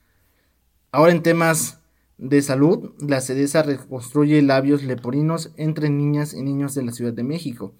Ahora 0.90 1.12
en 1.12 1.22
temas 1.22 1.80
de 2.18 2.40
salud, 2.40 2.92
la 2.98 3.20
CEDESA 3.20 3.62
reconstruye 3.62 4.40
labios 4.42 4.82
leporinos 4.82 5.52
entre 5.56 5.90
niñas 5.90 6.32
y 6.34 6.42
niños 6.42 6.74
de 6.74 6.82
la 6.82 6.92
Ciudad 6.92 7.12
de 7.12 7.24
México. 7.24 7.74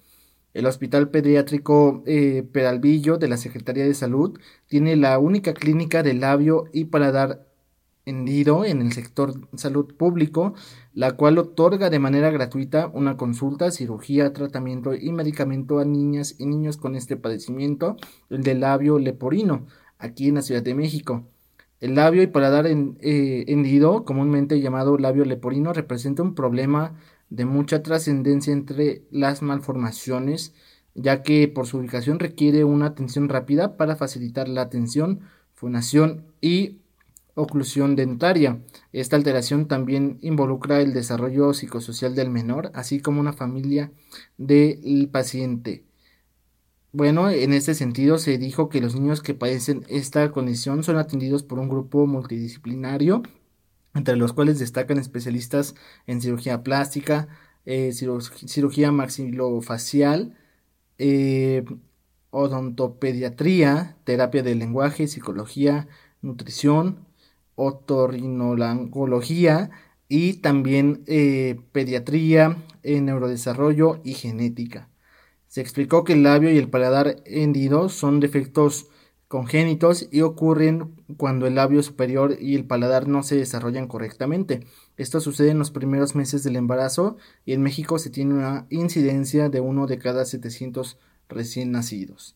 El 0.53 0.65
Hospital 0.65 1.09
Pediátrico 1.09 2.03
eh, 2.05 2.43
Peralvillo 2.51 3.17
de 3.17 3.27
la 3.27 3.37
Secretaría 3.37 3.85
de 3.85 3.93
Salud 3.93 4.39
tiene 4.67 4.95
la 4.95 5.19
única 5.19 5.53
clínica 5.53 6.03
de 6.03 6.13
labio 6.13 6.65
y 6.71 6.85
paladar 6.85 7.47
hendido 8.05 8.63
en 8.63 8.81
el 8.81 8.93
sector 8.93 9.33
salud 9.55 9.93
público, 9.95 10.53
la 10.93 11.11
cual 11.17 11.37
otorga 11.37 11.89
de 11.89 11.99
manera 11.99 12.31
gratuita 12.31 12.87
una 12.87 13.17
consulta, 13.17 13.69
cirugía, 13.69 14.31
tratamiento 14.31 14.95
y 14.95 15.11
medicamento 15.11 15.79
a 15.79 15.85
niñas 15.85 16.35
y 16.39 16.45
niños 16.45 16.77
con 16.77 16.95
este 16.95 17.17
padecimiento, 17.17 17.97
el 18.29 18.43
de 18.43 18.55
labio 18.55 18.97
leporino, 18.97 19.67
aquí 19.99 20.29
en 20.29 20.35
la 20.35 20.41
Ciudad 20.41 20.63
de 20.63 20.73
México. 20.73 21.25
El 21.79 21.95
labio 21.95 22.23
y 22.23 22.27
paladar 22.27 22.65
eh, 22.67 23.45
hendido, 23.47 24.03
comúnmente 24.03 24.59
llamado 24.59 24.97
labio 24.97 25.25
leporino, 25.25 25.73
representa 25.73 26.23
un 26.23 26.33
problema 26.33 26.95
de 27.29 27.45
mucha 27.45 27.83
trascendencia 27.83 28.51
entre 28.51 29.03
las 29.11 29.41
malformaciones, 29.41 30.53
ya 30.95 31.21
que 31.21 31.47
por 31.47 31.67
su 31.67 31.77
ubicación 31.77 32.17
requiere 32.19 32.63
una 32.63 32.87
atención 32.87 33.29
rápida 33.29 33.77
para 33.77 33.95
facilitar 33.95 34.47
la 34.47 34.61
atención, 34.61 35.21
fonación 35.53 36.25
y 36.41 36.79
oclusión 37.35 37.95
dentaria. 37.95 38.59
Esta 38.91 39.15
alteración 39.15 39.67
también 39.67 40.17
involucra 40.21 40.81
el 40.81 40.93
desarrollo 40.93 41.53
psicosocial 41.53 42.15
del 42.15 42.31
menor, 42.31 42.71
así 42.73 42.99
como 42.99 43.21
una 43.21 43.33
familia 43.33 43.91
del 44.37 45.09
paciente. 45.11 45.86
Bueno, 46.97 47.29
en 47.29 47.53
este 47.53 47.75
sentido 47.75 48.17
se 48.17 48.39
dijo 48.39 48.69
que 48.69 48.81
los 48.81 48.95
niños 48.95 49.21
que 49.21 49.35
padecen 49.35 49.85
esta 49.87 50.31
condición 50.31 50.83
son 50.83 50.97
atendidos 50.97 51.43
por 51.43 51.59
un 51.59 51.69
grupo 51.69 52.07
multidisciplinario, 52.07 53.21
entre 53.93 54.15
los 54.15 54.33
cuales 54.33 54.57
destacan 54.57 54.97
especialistas 54.97 55.75
en 56.07 56.21
cirugía 56.21 56.63
plástica, 56.63 57.27
eh, 57.65 57.91
cirugía 57.93 58.91
maxilofacial, 58.91 60.35
eh, 60.97 61.65
odontopediatría, 62.31 63.95
terapia 64.03 64.41
del 64.41 64.57
lenguaje, 64.57 65.07
psicología, 65.07 65.87
nutrición, 66.23 67.05
otorrinolaringología 67.53 69.69
y 70.09 70.33
también 70.37 71.03
eh, 71.05 71.59
pediatría, 71.73 72.57
neurodesarrollo 72.83 74.01
y 74.03 74.15
genética. 74.15 74.89
Se 75.57 75.61
explicó 75.61 76.03
que 76.03 76.13
el 76.13 76.21
labio 76.21 76.51
y 76.51 76.59
el 76.59 76.69
paladar 76.69 77.15
hendido 77.25 77.89
son 77.89 78.19
defectos 78.19 78.89
congénitos 79.27 80.07
y 80.11 80.21
ocurren 80.21 80.93
cuando 81.17 81.47
el 81.47 81.55
labio 81.55 81.81
superior 81.81 82.37
y 82.39 82.53
el 82.53 82.65
paladar 82.65 83.07
no 83.07 83.23
se 83.23 83.37
desarrollan 83.37 83.87
correctamente. 83.87 84.67
Esto 84.97 85.19
sucede 85.19 85.49
en 85.49 85.57
los 85.57 85.71
primeros 85.71 86.13
meses 86.13 86.43
del 86.43 86.57
embarazo 86.57 87.17
y 87.43 87.53
en 87.53 87.63
México 87.63 87.97
se 87.97 88.11
tiene 88.11 88.35
una 88.35 88.67
incidencia 88.69 89.49
de 89.49 89.59
uno 89.59 89.87
de 89.87 89.97
cada 89.97 90.25
700 90.25 90.99
recién 91.27 91.71
nacidos. 91.71 92.35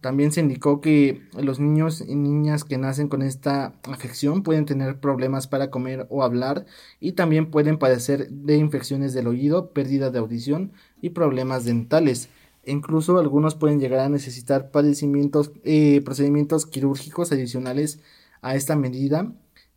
También 0.00 0.32
se 0.32 0.40
indicó 0.40 0.80
que 0.80 1.22
los 1.40 1.60
niños 1.60 2.00
y 2.00 2.16
niñas 2.16 2.64
que 2.64 2.78
nacen 2.78 3.06
con 3.06 3.22
esta 3.22 3.74
afección 3.84 4.42
pueden 4.42 4.66
tener 4.66 4.98
problemas 4.98 5.46
para 5.46 5.70
comer 5.70 6.08
o 6.10 6.24
hablar 6.24 6.66
y 6.98 7.12
también 7.12 7.52
pueden 7.52 7.78
padecer 7.78 8.28
de 8.28 8.56
infecciones 8.56 9.14
del 9.14 9.28
oído, 9.28 9.70
pérdida 9.70 10.10
de 10.10 10.18
audición 10.18 10.72
y 11.00 11.10
problemas 11.10 11.64
dentales. 11.64 12.28
Incluso 12.64 13.18
algunos 13.18 13.54
pueden 13.54 13.80
llegar 13.80 14.00
a 14.00 14.08
necesitar 14.08 14.70
padecimientos, 14.70 15.52
eh, 15.64 16.02
procedimientos 16.04 16.66
quirúrgicos 16.66 17.32
adicionales 17.32 18.00
a 18.42 18.54
esta 18.54 18.76
medida 18.76 19.32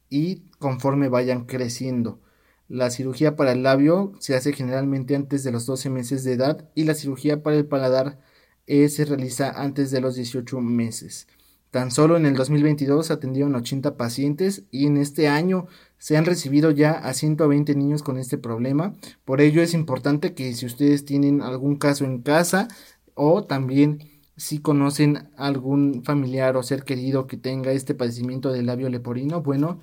y 0.10 0.44
conforme 0.60 1.10
vayan 1.10 1.46
creciendo. 1.46 2.20
La 2.68 2.90
cirugía 2.90 3.36
para 3.36 3.52
el 3.52 3.64
labio 3.64 4.14
se 4.20 4.36
hace 4.36 4.54
generalmente 4.54 5.16
antes 5.16 5.44
de 5.44 5.52
los 5.52 5.66
12 5.66 5.90
meses 5.90 6.24
de 6.24 6.34
edad 6.34 6.70
y 6.76 6.86
la 6.86 6.94
cirugía 6.96 7.44
para 7.44 7.58
el 7.58 7.66
paladar 7.66 8.20
eh, 8.68 8.90
se 8.90 9.06
realiza 9.06 9.50
antes 9.50 9.92
de 9.92 10.02
los 10.02 10.16
18 10.16 10.60
meses. 10.62 11.28
Tan 11.72 11.90
solo 11.90 12.18
en 12.18 12.26
el 12.26 12.36
2022 12.36 13.08
se 13.08 13.14
atendieron 13.14 13.56
80 13.56 13.98
pacientes 13.98 14.64
y 14.72 14.86
en 14.86 14.98
este 14.98 15.28
año 15.28 15.68
se 16.04 16.18
han 16.18 16.26
recibido 16.26 16.70
ya 16.70 16.92
a 16.92 17.14
120 17.14 17.76
niños 17.76 18.04
con 18.04 18.18
este 18.18 18.38
problema. 18.38 18.94
Por 19.24 19.40
ello 19.40 19.62
es 19.62 19.74
importante 19.74 20.34
que 20.34 20.54
si 20.54 20.66
ustedes 20.66 21.06
tienen 21.06 21.42
algún 21.42 21.78
caso 21.78 22.04
en 22.04 22.22
casa 22.22 22.68
o 23.14 23.46
también 23.46 24.00
si 24.36 24.60
conocen 24.60 25.30
algún 25.38 26.04
familiar 26.04 26.58
o 26.58 26.64
ser 26.64 26.84
querido 26.84 27.26
que 27.26 27.38
tenga 27.38 27.72
este 27.72 27.96
padecimiento 27.96 28.52
del 28.52 28.66
labio 28.66 28.90
leporino, 28.90 29.42
bueno, 29.44 29.80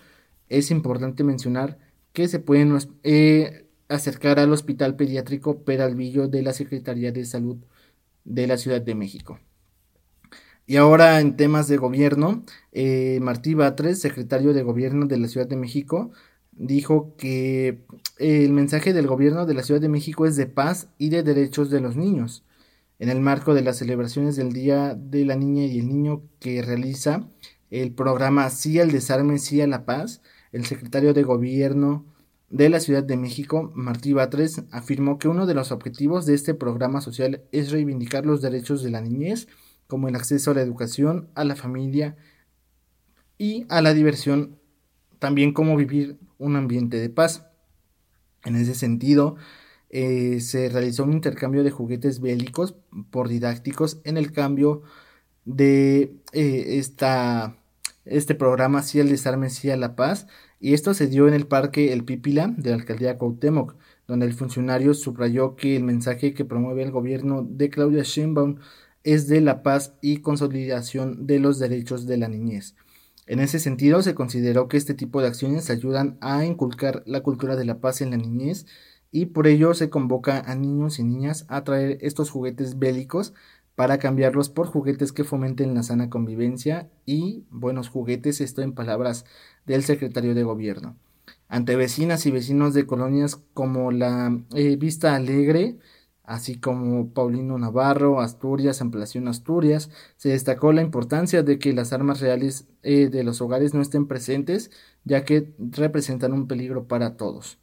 es 0.50 0.70
importante 0.70 1.24
mencionar 1.24 1.78
que 2.12 2.28
se 2.28 2.38
pueden 2.38 2.76
eh, 3.02 3.66
acercar 3.88 4.38
al 4.40 4.52
Hospital 4.52 4.96
Pediátrico 4.96 5.64
Peralvillo 5.64 6.28
de 6.28 6.42
la 6.42 6.52
Secretaría 6.52 7.12
de 7.12 7.24
Salud 7.24 7.56
de 8.24 8.46
la 8.46 8.58
Ciudad 8.58 8.82
de 8.82 8.94
México. 8.94 9.38
Y 10.70 10.76
ahora 10.76 11.18
en 11.18 11.36
temas 11.36 11.66
de 11.66 11.78
gobierno, 11.78 12.44
eh, 12.70 13.18
Martí 13.22 13.54
Batres, 13.54 14.00
secretario 14.00 14.52
de 14.52 14.62
gobierno 14.62 15.06
de 15.06 15.18
la 15.18 15.26
Ciudad 15.26 15.48
de 15.48 15.56
México, 15.56 16.12
dijo 16.52 17.16
que 17.16 17.82
el 18.18 18.52
mensaje 18.52 18.92
del 18.92 19.08
gobierno 19.08 19.46
de 19.46 19.54
la 19.54 19.64
Ciudad 19.64 19.80
de 19.80 19.88
México 19.88 20.26
es 20.26 20.36
de 20.36 20.46
paz 20.46 20.86
y 20.96 21.08
de 21.08 21.24
derechos 21.24 21.70
de 21.70 21.80
los 21.80 21.96
niños. 21.96 22.44
En 23.00 23.08
el 23.08 23.18
marco 23.20 23.52
de 23.52 23.62
las 23.62 23.78
celebraciones 23.78 24.36
del 24.36 24.52
Día 24.52 24.94
de 24.94 25.24
la 25.24 25.34
Niña 25.34 25.64
y 25.64 25.80
el 25.80 25.88
Niño 25.88 26.22
que 26.38 26.62
realiza 26.62 27.28
el 27.72 27.90
programa 27.92 28.48
Sí 28.48 28.78
al 28.78 28.92
Desarme, 28.92 29.40
Sí 29.40 29.60
a 29.60 29.66
la 29.66 29.84
Paz, 29.84 30.22
el 30.52 30.66
secretario 30.66 31.14
de 31.14 31.24
gobierno 31.24 32.04
de 32.48 32.68
la 32.68 32.78
Ciudad 32.78 33.02
de 33.02 33.16
México, 33.16 33.72
Martí 33.74 34.12
Batres, 34.12 34.62
afirmó 34.70 35.18
que 35.18 35.26
uno 35.26 35.46
de 35.46 35.54
los 35.54 35.72
objetivos 35.72 36.26
de 36.26 36.34
este 36.34 36.54
programa 36.54 37.00
social 37.00 37.42
es 37.50 37.72
reivindicar 37.72 38.24
los 38.24 38.40
derechos 38.40 38.84
de 38.84 38.90
la 38.90 39.00
niñez 39.00 39.48
como 39.90 40.08
el 40.08 40.16
acceso 40.16 40.52
a 40.52 40.54
la 40.54 40.62
educación, 40.62 41.28
a 41.34 41.44
la 41.44 41.56
familia 41.56 42.16
y 43.36 43.66
a 43.68 43.82
la 43.82 43.92
diversión, 43.92 44.58
también 45.18 45.52
como 45.52 45.76
vivir 45.76 46.18
un 46.38 46.56
ambiente 46.56 46.96
de 46.96 47.10
paz. 47.10 47.46
En 48.44 48.56
ese 48.56 48.74
sentido, 48.74 49.36
eh, 49.90 50.40
se 50.40 50.70
realizó 50.70 51.04
un 51.04 51.12
intercambio 51.12 51.62
de 51.62 51.70
juguetes 51.70 52.20
bélicos 52.20 52.76
por 53.10 53.28
didácticos 53.28 54.00
en 54.04 54.16
el 54.16 54.32
cambio 54.32 54.82
de 55.44 56.14
eh, 56.32 56.78
esta, 56.78 57.56
este 58.04 58.34
programa 58.34 58.82
Sí 58.82 59.00
al 59.00 59.08
Desarme, 59.08 59.50
Sí 59.50 59.70
a 59.70 59.76
la 59.76 59.96
Paz, 59.96 60.26
y 60.60 60.74
esto 60.74 60.94
se 60.94 61.08
dio 61.08 61.26
en 61.26 61.34
el 61.34 61.46
Parque 61.46 61.92
El 61.92 62.04
Pípila 62.04 62.52
de 62.56 62.70
la 62.70 62.76
Alcaldía 62.76 63.18
Cuauhtémoc, 63.18 63.74
donde 64.06 64.26
el 64.26 64.34
funcionario 64.34 64.94
subrayó 64.94 65.56
que 65.56 65.76
el 65.76 65.84
mensaje 65.84 66.34
que 66.34 66.44
promueve 66.44 66.82
el 66.82 66.90
gobierno 66.90 67.42
de 67.48 67.70
Claudia 67.70 68.02
Sheinbaum 68.02 68.58
es 69.04 69.28
de 69.28 69.40
la 69.40 69.62
paz 69.62 69.94
y 70.00 70.18
consolidación 70.18 71.26
de 71.26 71.38
los 71.38 71.58
derechos 71.58 72.06
de 72.06 72.16
la 72.16 72.28
niñez. 72.28 72.74
En 73.26 73.40
ese 73.40 73.58
sentido, 73.58 74.02
se 74.02 74.14
consideró 74.14 74.68
que 74.68 74.76
este 74.76 74.94
tipo 74.94 75.20
de 75.20 75.28
acciones 75.28 75.70
ayudan 75.70 76.18
a 76.20 76.44
inculcar 76.44 77.02
la 77.06 77.22
cultura 77.22 77.56
de 77.56 77.64
la 77.64 77.80
paz 77.80 78.00
en 78.00 78.10
la 78.10 78.16
niñez 78.16 78.66
y 79.12 79.26
por 79.26 79.46
ello 79.46 79.74
se 79.74 79.90
convoca 79.90 80.40
a 80.40 80.54
niños 80.54 80.98
y 80.98 81.04
niñas 81.04 81.44
a 81.48 81.64
traer 81.64 81.98
estos 82.00 82.30
juguetes 82.30 82.78
bélicos 82.78 83.32
para 83.74 83.98
cambiarlos 83.98 84.50
por 84.50 84.66
juguetes 84.66 85.12
que 85.12 85.24
fomenten 85.24 85.74
la 85.74 85.82
sana 85.82 86.10
convivencia 86.10 86.90
y 87.06 87.44
buenos 87.50 87.88
juguetes, 87.88 88.40
esto 88.40 88.62
en 88.62 88.72
palabras 88.72 89.24
del 89.64 89.84
secretario 89.84 90.34
de 90.34 90.42
gobierno. 90.42 90.96
Ante 91.48 91.76
vecinas 91.76 92.26
y 92.26 92.30
vecinos 92.30 92.74
de 92.74 92.86
colonias 92.86 93.36
como 93.54 93.90
la 93.90 94.38
eh, 94.54 94.76
Vista 94.76 95.14
Alegre, 95.14 95.78
así 96.30 96.60
como 96.60 97.08
Paulino 97.08 97.58
Navarro, 97.58 98.20
Asturias, 98.20 98.80
Ampliación 98.80 99.26
Asturias. 99.26 99.90
Se 100.16 100.28
destacó 100.28 100.72
la 100.72 100.80
importancia 100.80 101.42
de 101.42 101.58
que 101.58 101.72
las 101.72 101.92
armas 101.92 102.20
reales 102.20 102.68
eh, 102.84 103.08
de 103.08 103.24
los 103.24 103.40
hogares 103.40 103.74
no 103.74 103.82
estén 103.82 104.06
presentes, 104.06 104.70
ya 105.04 105.24
que 105.24 105.52
representan 105.58 106.32
un 106.32 106.46
peligro 106.46 106.84
para 106.84 107.16
todos. 107.16 107.58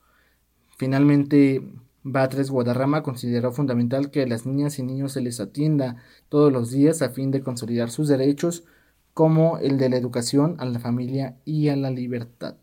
Finalmente, 0.77 1.63
Batres 2.03 2.51
Guadarrama 2.51 3.03
consideró 3.03 3.53
fundamental 3.53 4.11
que 4.11 4.23
a 4.23 4.27
las 4.27 4.45
niñas 4.45 4.79
y 4.79 4.83
niños 4.83 5.13
se 5.13 5.21
les 5.21 5.39
atienda 5.39 5.95
todos 6.27 6.51
los 6.51 6.69
días 6.69 7.01
a 7.01 7.09
fin 7.09 7.31
de 7.31 7.39
consolidar 7.41 7.89
sus 7.89 8.09
derechos, 8.09 8.65
como 9.13 9.59
el 9.59 9.77
de 9.77 9.87
la 9.87 9.95
educación, 9.95 10.57
a 10.59 10.65
la 10.65 10.79
familia 10.79 11.37
y 11.45 11.69
a 11.69 11.77
la 11.77 11.89
libertad. 11.89 12.57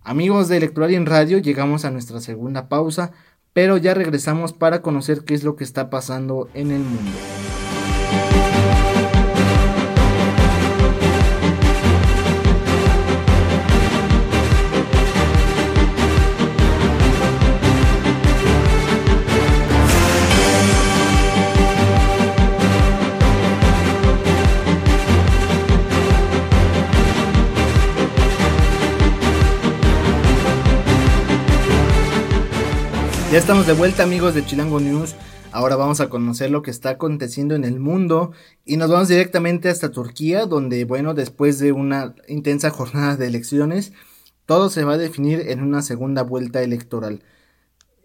Amigos 0.00 0.48
de 0.48 0.56
Electoral 0.56 0.92
y 0.92 0.94
en 0.94 1.04
Radio, 1.04 1.38
llegamos 1.38 1.84
a 1.84 1.90
nuestra 1.90 2.20
segunda 2.20 2.70
pausa 2.70 3.12
pero 3.56 3.78
ya 3.78 3.94
regresamos 3.94 4.52
para 4.52 4.82
conocer 4.82 5.24
qué 5.24 5.32
es 5.32 5.42
lo 5.42 5.56
que 5.56 5.64
está 5.64 5.88
pasando 5.88 6.50
en 6.52 6.72
el 6.72 6.80
mundo. 6.80 7.10
Ya 33.36 33.40
estamos 33.40 33.66
de 33.66 33.74
vuelta 33.74 34.02
amigos 34.02 34.34
de 34.34 34.46
Chilango 34.46 34.80
News. 34.80 35.14
Ahora 35.52 35.76
vamos 35.76 36.00
a 36.00 36.08
conocer 36.08 36.50
lo 36.50 36.62
que 36.62 36.70
está 36.70 36.88
aconteciendo 36.88 37.54
en 37.54 37.64
el 37.64 37.78
mundo 37.78 38.32
y 38.64 38.78
nos 38.78 38.90
vamos 38.90 39.08
directamente 39.08 39.68
hasta 39.68 39.90
Turquía, 39.90 40.46
donde 40.46 40.86
bueno, 40.86 41.12
después 41.12 41.58
de 41.58 41.72
una 41.72 42.14
intensa 42.28 42.70
jornada 42.70 43.14
de 43.16 43.26
elecciones, 43.26 43.92
todo 44.46 44.70
se 44.70 44.84
va 44.84 44.94
a 44.94 44.96
definir 44.96 45.50
en 45.50 45.62
una 45.62 45.82
segunda 45.82 46.22
vuelta 46.22 46.62
electoral. 46.62 47.24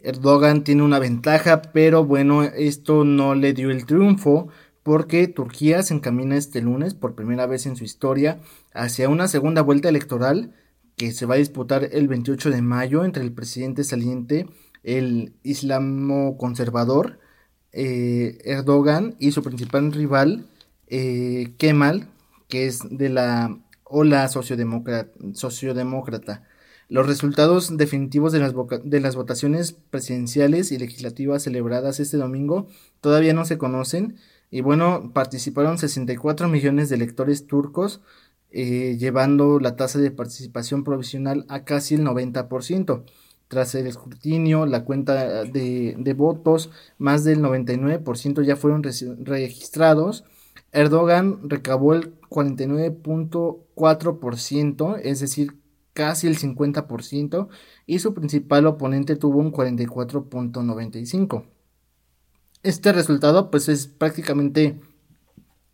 Erdogan 0.04 0.66
tiene 0.66 0.84
una 0.84 1.00
ventaja, 1.00 1.62
pero 1.62 2.04
bueno, 2.04 2.44
esto 2.44 3.06
no 3.06 3.34
le 3.34 3.54
dio 3.54 3.72
el 3.72 3.86
triunfo 3.86 4.50
porque 4.84 5.30
Turquía 5.30 5.82
se 5.82 5.94
encamina 5.94 6.36
este 6.36 6.60
lunes 6.62 6.94
por 6.94 7.16
primera 7.16 7.46
vez 7.46 7.66
en 7.68 7.78
su 7.78 7.86
historia 7.86 8.42
hacia 8.74 9.08
una 9.08 9.30
segunda 9.30 9.62
vuelta 9.62 9.88
electoral 9.88 10.54
que 10.98 11.14
se 11.14 11.26
va 11.26 11.36
a 11.36 11.38
disputar 11.38 11.88
el 11.94 12.10
28 12.10 12.50
de 12.50 12.62
mayo 12.62 13.06
entre 13.06 13.24
el 13.24 13.32
presidente 13.32 13.86
saliente 13.86 14.50
el 14.84 15.34
islamo 15.44 16.38
conservador 16.38 17.20
eh, 17.74 18.40
Erdogan 18.44 19.16
y 19.20 19.32
su 19.32 19.44
principal 19.44 19.92
rival 19.92 20.46
eh, 20.88 21.54
Kemal, 21.58 22.08
que 22.50 22.66
es 22.66 22.80
de 22.90 23.10
la 23.10 23.58
ola 23.84 24.28
sociodemócrata. 24.28 26.44
Los 26.90 27.08
resultados 27.08 27.78
definitivos 27.78 28.34
de 28.34 28.40
las, 28.40 28.54
de 28.84 29.00
las 29.00 29.16
votaciones 29.16 29.72
presidenciales 29.72 30.74
y 30.74 30.78
legislativas 30.78 31.44
celebradas 31.44 32.02
este 32.02 32.18
domingo 32.18 32.68
todavía 33.00 33.34
no 33.34 33.46
se 33.46 33.58
conocen. 33.58 34.18
Y 34.50 34.60
bueno, 34.60 35.12
participaron 35.14 35.78
64 35.78 36.50
millones 36.50 36.90
de 36.90 36.96
electores 36.96 37.48
turcos, 37.48 38.02
eh, 38.52 38.98
llevando 39.00 39.62
la 39.62 39.78
tasa 39.78 40.00
de 40.00 40.12
participación 40.12 40.84
provisional 40.84 41.46
a 41.48 41.64
casi 41.64 41.96
el 41.96 42.04
90%. 42.04 43.06
Tras 43.51 43.75
el 43.75 43.86
escrutinio, 43.86 44.65
la 44.65 44.84
cuenta 44.86 45.43
de, 45.43 46.15
votos, 46.15 46.72
más 46.98 47.25
del 47.25 47.41
99% 47.41 48.43
ya 48.43 48.55
fueron 48.55 48.81
registrados. 48.81 50.24
Erdogan 50.72 51.50
recabó 51.50 51.93
el 51.93 52.17
49.4%, 52.29 54.99
es 55.04 55.19
decir, 55.19 55.58
casi 55.91 56.28
el 56.28 56.39
50%, 56.39 57.49
y 57.86 57.99
su 57.99 58.13
principal 58.13 58.65
oponente 58.67 59.17
tuvo 59.17 59.39
un 59.39 59.52
44.95%. 59.52 61.43
Este 62.63 62.93
resultado 62.93 63.52
pues 63.52 63.67
es 63.67 63.88
prácticamente 63.88 64.80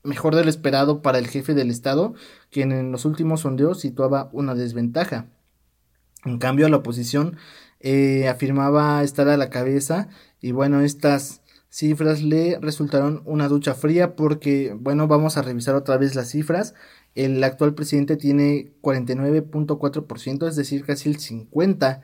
mejor 0.01 0.35
de 0.35 0.43
lo 0.43 0.49
esperado 0.49 1.03
para 1.03 1.19
el 1.19 1.27
jefe 1.27 1.53
del 1.53 1.69
Estado, 1.69 2.15
quien 2.49 2.71
en 2.71 2.91
los 2.91 3.05
últimos 3.05 3.41
sondeos 3.41 3.81
situaba 3.81 4.31
una 4.33 4.55
desventaja. 4.55 5.27
En 6.25 6.39
cambio, 6.39 6.67
la 6.67 6.77
oposición 6.77 7.37
eh, 7.79 8.27
afirmaba 8.27 9.03
estar 9.03 9.27
a 9.27 9.37
la 9.37 9.49
cabeza 9.49 10.09
y 10.41 10.51
bueno, 10.51 10.81
estas 10.81 11.41
cifras 11.69 12.21
le 12.21 12.59
resultaron 12.59 13.21
una 13.25 13.47
ducha 13.47 13.73
fría 13.75 14.15
porque, 14.15 14.75
bueno, 14.79 15.07
vamos 15.07 15.37
a 15.37 15.41
revisar 15.41 15.75
otra 15.75 15.97
vez 15.97 16.15
las 16.15 16.29
cifras. 16.29 16.73
El 17.15 17.43
actual 17.43 17.73
presidente 17.75 18.17
tiene 18.17 18.73
49.4%, 18.81 20.47
es 20.47 20.55
decir, 20.55 20.85
casi 20.85 21.09
el 21.09 21.17
50%, 21.17 22.01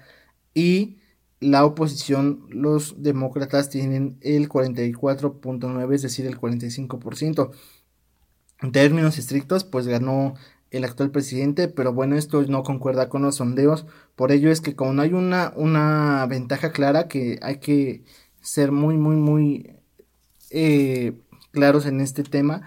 y 0.56 0.98
la 1.40 1.66
oposición, 1.66 2.46
los 2.50 3.02
demócratas, 3.02 3.70
tienen 3.70 4.18
el 4.22 4.50
44.9%, 4.50 5.94
es 5.94 6.02
decir, 6.02 6.26
el 6.26 6.40
45%. 6.40 7.52
En 8.62 8.72
términos 8.72 9.18
estrictos, 9.18 9.64
pues 9.64 9.88
ganó 9.88 10.36
el 10.74 10.84
actual 10.84 11.12
presidente, 11.12 11.68
pero 11.68 11.94
bueno, 11.94 12.18
esto 12.18 12.42
no 12.44 12.64
concuerda 12.64 13.08
con 13.08 13.22
los 13.22 13.36
sondeos, 13.36 13.86
por 14.16 14.32
ello 14.32 14.52
es 14.52 14.60
que 14.60 14.76
como 14.76 14.92
no 14.94 15.04
hay 15.04 15.14
una, 15.14 15.54
una 15.56 16.26
ventaja 16.28 16.72
clara, 16.72 17.08
que 17.08 17.40
hay 17.44 17.58
que 17.60 18.04
ser 18.42 18.72
muy, 18.72 18.98
muy, 18.98 19.16
muy 19.16 19.72
eh, 20.50 21.14
claros 21.52 21.86
en 21.86 22.02
este 22.02 22.24
tema, 22.24 22.64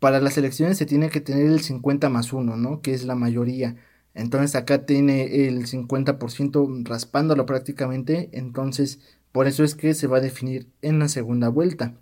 para 0.00 0.20
las 0.20 0.36
elecciones 0.36 0.78
se 0.78 0.86
tiene 0.86 1.10
que 1.10 1.20
tener 1.20 1.46
el 1.46 1.60
50 1.60 2.08
más 2.08 2.32
1, 2.32 2.56
¿no? 2.56 2.82
Que 2.82 2.92
es 2.94 3.04
la 3.04 3.14
mayoría. 3.14 3.76
Entonces 4.14 4.56
acá 4.56 4.84
tiene 4.84 5.46
el 5.46 5.66
50% 5.66 6.88
raspándolo 6.88 7.46
prácticamente, 7.46 8.30
entonces 8.32 9.00
por 9.30 9.46
eso 9.46 9.62
es 9.62 9.76
que 9.76 9.94
se 9.94 10.08
va 10.08 10.18
a 10.18 10.20
definir 10.20 10.66
en 10.82 10.98
la 10.98 11.08
segunda 11.08 11.48
vuelta. 11.48 11.94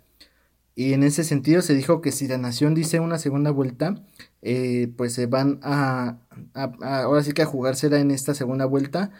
Y 0.75 0.93
en 0.93 1.03
ese 1.03 1.23
sentido 1.23 1.61
se 1.61 1.75
dijo 1.75 2.01
que 2.01 2.11
si 2.11 2.27
la 2.27 2.37
nación 2.37 2.75
dice 2.75 2.99
una 2.99 3.19
segunda 3.19 3.51
vuelta, 3.51 3.95
eh, 4.41 4.91
pues 4.95 5.13
se 5.13 5.25
van 5.25 5.59
a, 5.63 6.19
ahora 6.53 7.23
sí 7.23 7.33
que 7.33 7.41
a 7.41 7.45
jugársela 7.45 7.99
en 7.99 8.11
esta 8.11 8.33
segunda 8.33 8.65
vuelta. 8.65 9.11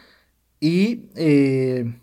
Y 0.60 1.10
eh, 1.16 2.00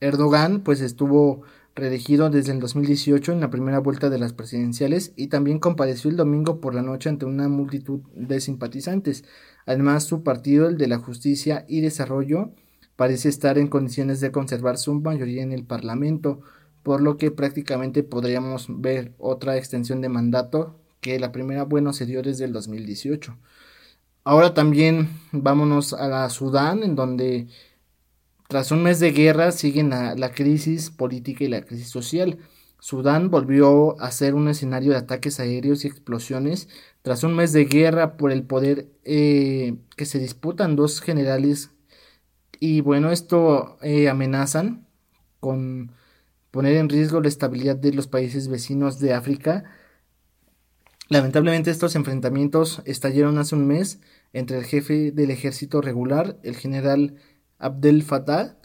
Erdogan 0.00 0.60
pues 0.62 0.80
estuvo 0.80 1.42
reelegido 1.74 2.30
desde 2.30 2.52
el 2.52 2.60
2018 2.60 3.32
en 3.32 3.40
la 3.40 3.50
primera 3.50 3.80
vuelta 3.80 4.10
de 4.10 4.18
las 4.18 4.32
presidenciales 4.32 5.12
y 5.16 5.28
también 5.28 5.58
compareció 5.58 6.10
el 6.10 6.16
domingo 6.16 6.60
por 6.60 6.74
la 6.74 6.82
noche 6.82 7.08
ante 7.08 7.26
una 7.26 7.48
multitud 7.48 8.00
de 8.14 8.40
simpatizantes. 8.40 9.24
Además, 9.66 10.04
su 10.04 10.22
partido, 10.22 10.68
el 10.68 10.78
de 10.78 10.88
la 10.88 10.98
Justicia 10.98 11.64
y 11.68 11.80
Desarrollo, 11.80 12.52
parece 12.96 13.28
estar 13.28 13.58
en 13.58 13.68
condiciones 13.68 14.20
de 14.20 14.30
conservar 14.30 14.78
su 14.78 14.94
mayoría 14.94 15.42
en 15.42 15.52
el 15.52 15.64
Parlamento 15.64 16.42
por 16.84 17.00
lo 17.00 17.16
que 17.16 17.32
prácticamente 17.32 18.04
podríamos 18.04 18.66
ver 18.68 19.14
otra 19.18 19.56
extensión 19.56 20.02
de 20.02 20.10
mandato 20.10 20.78
que 21.04 21.20
la 21.20 21.32
primera, 21.32 21.64
bueno, 21.64 21.92
se 21.92 22.06
dio 22.06 22.22
desde 22.22 22.46
el 22.46 22.52
2018. 22.54 23.36
Ahora 24.24 24.54
también 24.54 25.10
vámonos 25.32 25.92
a 25.92 26.30
Sudán, 26.30 26.82
en 26.82 26.96
donde 26.96 27.46
tras 28.48 28.72
un 28.72 28.82
mes 28.82 29.00
de 29.00 29.12
guerra 29.12 29.52
siguen 29.52 29.90
la, 29.90 30.32
crisis 30.32 30.90
política 30.90 31.44
y 31.44 31.48
la 31.48 31.60
crisis 31.60 31.90
social. 31.90 32.38
Sudán 32.80 33.30
volvió 33.30 34.00
a 34.00 34.10
ser 34.12 34.34
un 34.34 34.48
escenario 34.48 34.92
de 34.92 34.98
ataques 34.98 35.40
aéreos 35.40 35.84
y 35.84 35.88
explosiones 35.88 36.68
tras 37.02 37.22
un 37.22 37.36
mes 37.36 37.52
de 37.52 37.66
guerra 37.66 38.16
por 38.16 38.32
el 38.32 38.42
poder 38.44 38.88
eh, 39.04 39.76
que 39.96 40.06
se 40.06 40.18
disputan 40.18 40.74
dos 40.74 41.02
generales 41.02 41.70
y 42.60 42.80
bueno, 42.80 43.10
esto 43.10 43.76
eh, 43.82 44.08
amenazan 44.08 44.86
con 45.40 45.92
poner 46.50 46.76
en 46.76 46.88
riesgo 46.88 47.20
la 47.20 47.28
estabilidad 47.28 47.76
de 47.76 47.92
los 47.92 48.06
países 48.06 48.48
vecinos 48.48 49.00
de 49.00 49.12
África. 49.12 49.64
Lamentablemente 51.08 51.70
estos 51.70 51.96
enfrentamientos 51.96 52.82
estallaron 52.86 53.38
hace 53.38 53.54
un 53.54 53.66
mes 53.66 54.00
entre 54.32 54.58
el 54.58 54.64
jefe 54.64 55.12
del 55.12 55.30
ejército 55.30 55.80
regular, 55.80 56.38
el 56.42 56.56
general 56.56 57.16
Abdel 57.58 58.02
Fattah, 58.02 58.56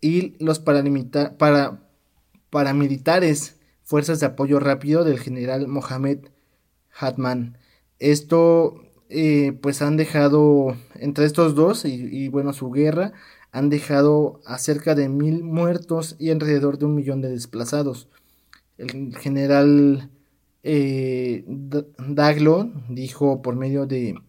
y 0.00 0.36
los 0.44 0.58
para, 0.58 1.80
paramilitares, 2.50 3.56
fuerzas 3.82 4.20
de 4.20 4.26
apoyo 4.26 4.58
rápido 4.58 5.04
del 5.04 5.18
general 5.18 5.68
Mohamed 5.68 6.18
Hatman. 6.98 7.58
Esto 7.98 8.82
eh, 9.08 9.52
pues 9.60 9.82
han 9.82 9.96
dejado 9.96 10.76
entre 10.94 11.24
estos 11.24 11.54
dos 11.54 11.84
y, 11.84 11.94
y 11.94 12.28
bueno 12.28 12.52
su 12.52 12.70
guerra 12.70 13.12
han 13.52 13.68
dejado 13.68 14.40
a 14.46 14.58
cerca 14.58 14.94
de 14.94 15.08
mil 15.08 15.44
muertos 15.44 16.16
y 16.18 16.30
alrededor 16.30 16.78
de 16.78 16.86
un 16.86 16.94
millón 16.94 17.20
de 17.20 17.28
desplazados. 17.28 18.08
El 18.78 19.16
general 19.18 20.10
eh, 20.62 21.44
dijo 22.88 23.42
por 23.42 23.56
medio 23.56 23.86
de 23.86 24.20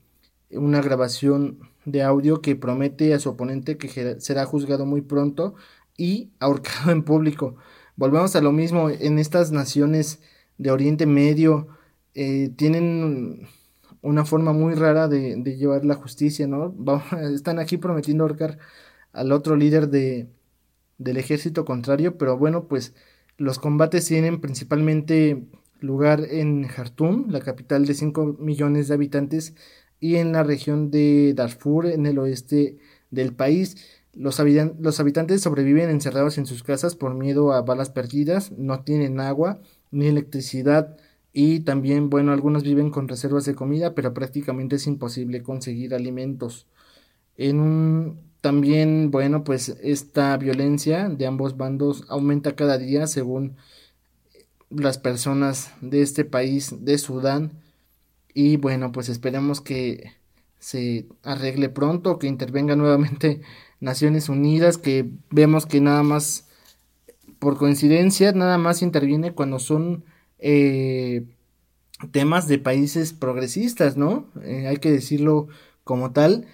una 0.51 0.81
grabación 0.81 1.59
de 1.85 2.03
audio 2.03 2.41
que 2.41 2.55
promete 2.55 3.13
a 3.13 3.19
su 3.19 3.29
oponente 3.29 3.77
que 3.77 4.19
será 4.19 4.45
juzgado 4.45 4.85
muy 4.85 5.01
pronto 5.01 5.55
y 5.97 6.31
ahorcado 6.39 6.91
en 6.91 7.03
público. 7.03 7.55
Volvemos 7.95 8.35
a 8.35 8.41
lo 8.41 8.51
mismo, 8.51 8.89
en 8.89 9.19
estas 9.19 9.51
naciones 9.51 10.21
de 10.57 10.71
Oriente 10.71 11.05
Medio 11.05 11.67
eh, 12.15 12.49
tienen 12.55 13.47
una 14.01 14.25
forma 14.25 14.53
muy 14.53 14.75
rara 14.75 15.07
de, 15.07 15.41
llevar 15.43 15.85
la 15.85 15.95
justicia, 15.95 16.47
¿no? 16.47 16.75
están 17.33 17.59
aquí 17.59 17.77
prometiendo 17.77 18.23
ahorcar 18.23 18.57
al 19.13 19.31
otro 19.31 19.55
líder 19.55 19.89
de, 19.89 20.27
del 20.97 21.17
ejército 21.17 21.65
contrario, 21.65 22.17
pero 22.17 22.37
bueno, 22.37 22.67
pues 22.67 22.95
los 23.37 23.59
combates 23.59 24.05
tienen 24.05 24.41
principalmente 24.41 25.45
lugar 25.83 26.21
en 26.29 26.67
Jartum, 26.67 27.29
la 27.29 27.41
capital 27.41 27.85
de 27.85 27.93
5 27.93 28.37
millones 28.39 28.87
de 28.87 28.93
habitantes, 28.93 29.53
y 29.99 30.15
en 30.15 30.31
la 30.31 30.43
región 30.43 30.91
de 30.91 31.33
Darfur, 31.35 31.85
en 31.85 32.05
el 32.05 32.17
oeste 32.19 32.77
del 33.11 33.33
país. 33.33 33.77
Los, 34.13 34.39
habitantes 34.39 35.41
sobreviven 35.41 35.89
encerrados 35.89 36.37
en 36.37 36.45
sus 36.45 36.63
casas 36.63 36.95
por 36.95 37.15
miedo 37.15 37.51
a 37.51 37.61
balas 37.61 37.89
perdidas, 37.89 38.51
no 38.51 38.83
tienen 38.83 39.19
agua 39.19 39.59
ni 39.91 40.07
electricidad 40.07 40.97
y 41.31 41.61
también, 41.61 42.09
bueno, 42.09 42.31
algunos 42.31 42.63
viven 42.63 42.91
con 42.91 43.07
reservas 43.07 43.45
de 43.45 43.55
comida, 43.55 43.95
pero 43.95 44.13
prácticamente 44.13 44.75
es 44.75 44.87
imposible 44.87 45.41
conseguir 45.41 45.95
alimentos. 45.95 46.67
En 47.37 48.19
también, 48.41 49.09
bueno, 49.09 49.43
pues 49.45 49.69
esta 49.81 50.35
violencia 50.37 51.07
de 51.09 51.25
ambos 51.25 51.55
bandos 51.55 52.03
aumenta 52.09 52.57
cada 52.57 52.77
día 52.77 53.07
según 53.07 53.55
las 54.75 54.97
personas 54.97 55.71
de 55.81 56.01
este 56.01 56.25
país, 56.25 56.85
de 56.85 56.97
Sudán. 56.97 57.51
Y 58.33 58.57
bueno, 58.57 58.91
pues 58.91 59.09
esperemos 59.09 59.61
que 59.61 60.11
se 60.59 61.07
arregle 61.23 61.69
pronto, 61.69 62.19
que 62.19 62.27
intervenga 62.27 62.75
nuevamente 62.75 63.41
Naciones 63.79 64.29
Unidas, 64.29 64.77
que 64.77 65.09
vemos 65.29 65.65
que 65.65 65.81
nada 65.81 66.03
más, 66.03 66.47
por 67.39 67.57
coincidencia, 67.57 68.31
nada 68.31 68.57
más 68.57 68.81
interviene 68.81 69.33
cuando 69.33 69.59
son 69.59 70.05
eh, 70.39 71.25
temas 72.11 72.47
de 72.47 72.59
países 72.59 73.13
progresistas, 73.13 73.97
¿no? 73.97 74.29
Eh, 74.43 74.67
hay 74.67 74.77
que 74.77 74.91
decirlo 74.91 75.47
como 75.83 76.11
tal, 76.11 76.47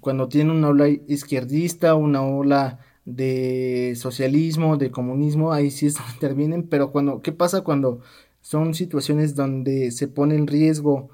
cuando 0.00 0.28
tiene 0.28 0.52
una 0.52 0.68
ola 0.68 0.88
izquierdista, 0.88 1.94
una 1.94 2.22
ola 2.22 2.80
de 3.04 3.94
socialismo, 3.96 4.76
de 4.76 4.90
comunismo, 4.90 5.52
ahí 5.52 5.70
sí 5.70 5.86
es 5.86 5.94
donde 5.98 6.12
intervienen, 6.14 6.68
pero 6.68 6.92
cuando, 6.92 7.22
¿qué 7.22 7.32
pasa 7.32 7.62
cuando 7.62 8.00
son 8.40 8.74
situaciones 8.74 9.34
donde 9.34 9.90
se 9.90 10.08
pone 10.08 10.34
en 10.36 10.46
riesgo 10.46 11.10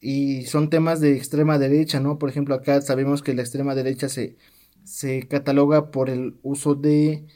y 0.00 0.44
son 0.46 0.70
temas 0.70 1.00
de 1.00 1.16
extrema 1.16 1.58
derecha, 1.58 2.00
¿no? 2.00 2.18
Por 2.18 2.28
ejemplo, 2.30 2.54
acá 2.54 2.80
sabemos 2.82 3.22
que 3.22 3.34
la 3.34 3.42
extrema 3.42 3.74
derecha 3.74 4.08
se, 4.08 4.36
se 4.84 5.26
cataloga 5.28 5.90
por 5.90 6.10
el 6.10 6.36
uso 6.42 6.74
de 6.74 7.26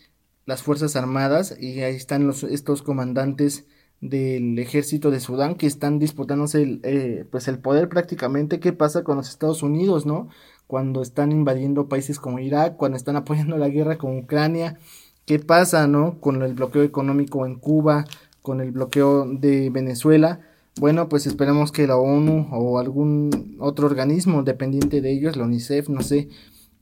las 0.46 0.62
Fuerzas 0.62 0.96
Armadas 0.96 1.56
y 1.58 1.80
ahí 1.80 1.96
están 1.96 2.26
los, 2.26 2.42
estos 2.44 2.82
comandantes 2.82 3.66
del 4.00 4.58
ejército 4.58 5.10
de 5.10 5.20
Sudán 5.20 5.56
que 5.56 5.66
están 5.66 5.98
disputándose 5.98 6.62
el, 6.62 6.80
eh, 6.84 7.26
pues 7.30 7.48
el 7.48 7.58
poder 7.58 7.88
prácticamente. 7.88 8.60
¿Qué 8.60 8.72
pasa 8.72 9.02
con 9.04 9.16
los 9.16 9.28
Estados 9.28 9.62
Unidos, 9.62 10.06
no? 10.06 10.28
Cuando 10.68 11.02
están 11.02 11.32
invadiendo 11.32 11.88
países 11.88 12.20
como 12.20 12.38
Irak, 12.38 12.76
cuando 12.76 12.96
están 12.96 13.16
apoyando 13.16 13.58
la 13.58 13.68
guerra 13.68 13.98
con 13.98 14.16
Ucrania. 14.16 14.78
¿Qué 15.26 15.40
pasa, 15.40 15.88
no? 15.88 16.20
Con 16.20 16.40
el 16.42 16.54
bloqueo 16.54 16.84
económico 16.84 17.44
en 17.44 17.56
Cuba, 17.56 18.04
con 18.40 18.60
el 18.60 18.70
bloqueo 18.70 19.26
de 19.26 19.70
Venezuela. 19.70 20.40
Bueno, 20.78 21.08
pues 21.08 21.26
esperemos 21.26 21.72
que 21.72 21.88
la 21.88 21.96
ONU 21.96 22.48
o 22.52 22.78
algún 22.78 23.56
otro 23.58 23.86
organismo 23.88 24.44
dependiente 24.44 25.00
de 25.00 25.10
ellos, 25.10 25.36
la 25.36 25.42
UNICEF, 25.42 25.88
no 25.88 26.02
sé, 26.02 26.28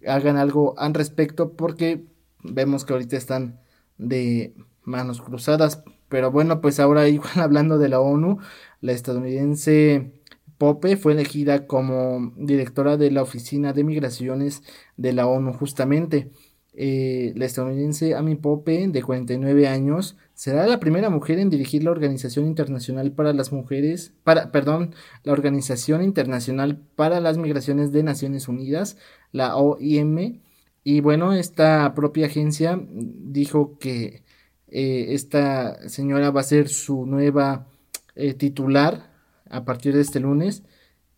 hagan 0.06 0.36
algo 0.36 0.78
al 0.78 0.92
respecto 0.92 1.52
porque 1.52 2.04
vemos 2.42 2.84
que 2.84 2.92
ahorita 2.92 3.16
están 3.16 3.58
de 3.96 4.54
manos 4.84 5.22
cruzadas 5.22 5.82
pero 6.08 6.30
bueno, 6.30 6.60
pues 6.60 6.80
ahora 6.80 7.08
igual 7.08 7.38
hablando 7.40 7.78
de 7.78 7.88
la 7.88 8.00
ONU, 8.00 8.38
la 8.80 8.92
estadounidense 8.92 10.15
Pope 10.58 10.96
fue 10.96 11.12
elegida 11.12 11.66
como 11.66 12.32
directora 12.36 12.96
de 12.96 13.10
la 13.10 13.22
Oficina 13.22 13.72
de 13.72 13.84
Migraciones 13.84 14.62
de 14.96 15.12
la 15.12 15.26
ONU 15.26 15.52
justamente. 15.52 16.30
Eh, 16.78 17.32
la 17.36 17.46
estadounidense 17.46 18.14
Amy 18.14 18.34
Pope, 18.34 18.86
de 18.88 19.02
49 19.02 19.66
años, 19.66 20.16
será 20.34 20.66
la 20.66 20.78
primera 20.78 21.08
mujer 21.08 21.38
en 21.38 21.48
dirigir 21.48 21.82
la 21.82 21.90
Organización 21.90 22.46
Internacional 22.46 23.12
para 23.12 23.32
las 23.32 23.50
Mujeres, 23.50 24.12
para, 24.24 24.52
perdón, 24.52 24.94
la 25.24 25.32
Organización 25.32 26.02
Internacional 26.02 26.82
para 26.94 27.20
las 27.20 27.38
Migraciones 27.38 27.92
de 27.92 28.02
Naciones 28.02 28.46
Unidas, 28.46 28.98
la 29.32 29.56
OIM. 29.56 30.42
Y 30.84 31.00
bueno, 31.00 31.32
esta 31.32 31.94
propia 31.94 32.26
agencia 32.26 32.78
dijo 32.90 33.78
que 33.78 34.22
eh, 34.68 35.14
esta 35.14 35.88
señora 35.88 36.30
va 36.30 36.40
a 36.42 36.44
ser 36.44 36.68
su 36.68 37.06
nueva 37.06 37.66
eh, 38.14 38.34
titular 38.34 39.05
a 39.50 39.64
partir 39.64 39.94
de 39.94 40.00
este 40.02 40.20
lunes. 40.20 40.62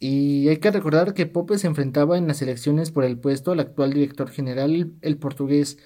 Y 0.00 0.48
hay 0.48 0.58
que 0.58 0.70
recordar 0.70 1.14
que 1.14 1.26
Pope 1.26 1.58
se 1.58 1.66
enfrentaba 1.66 2.18
en 2.18 2.28
las 2.28 2.42
elecciones 2.42 2.90
por 2.92 3.04
el 3.04 3.18
puesto 3.18 3.52
al 3.52 3.60
actual 3.60 3.92
director 3.92 4.30
general, 4.30 4.92
el 5.02 5.18
portugués 5.18 5.78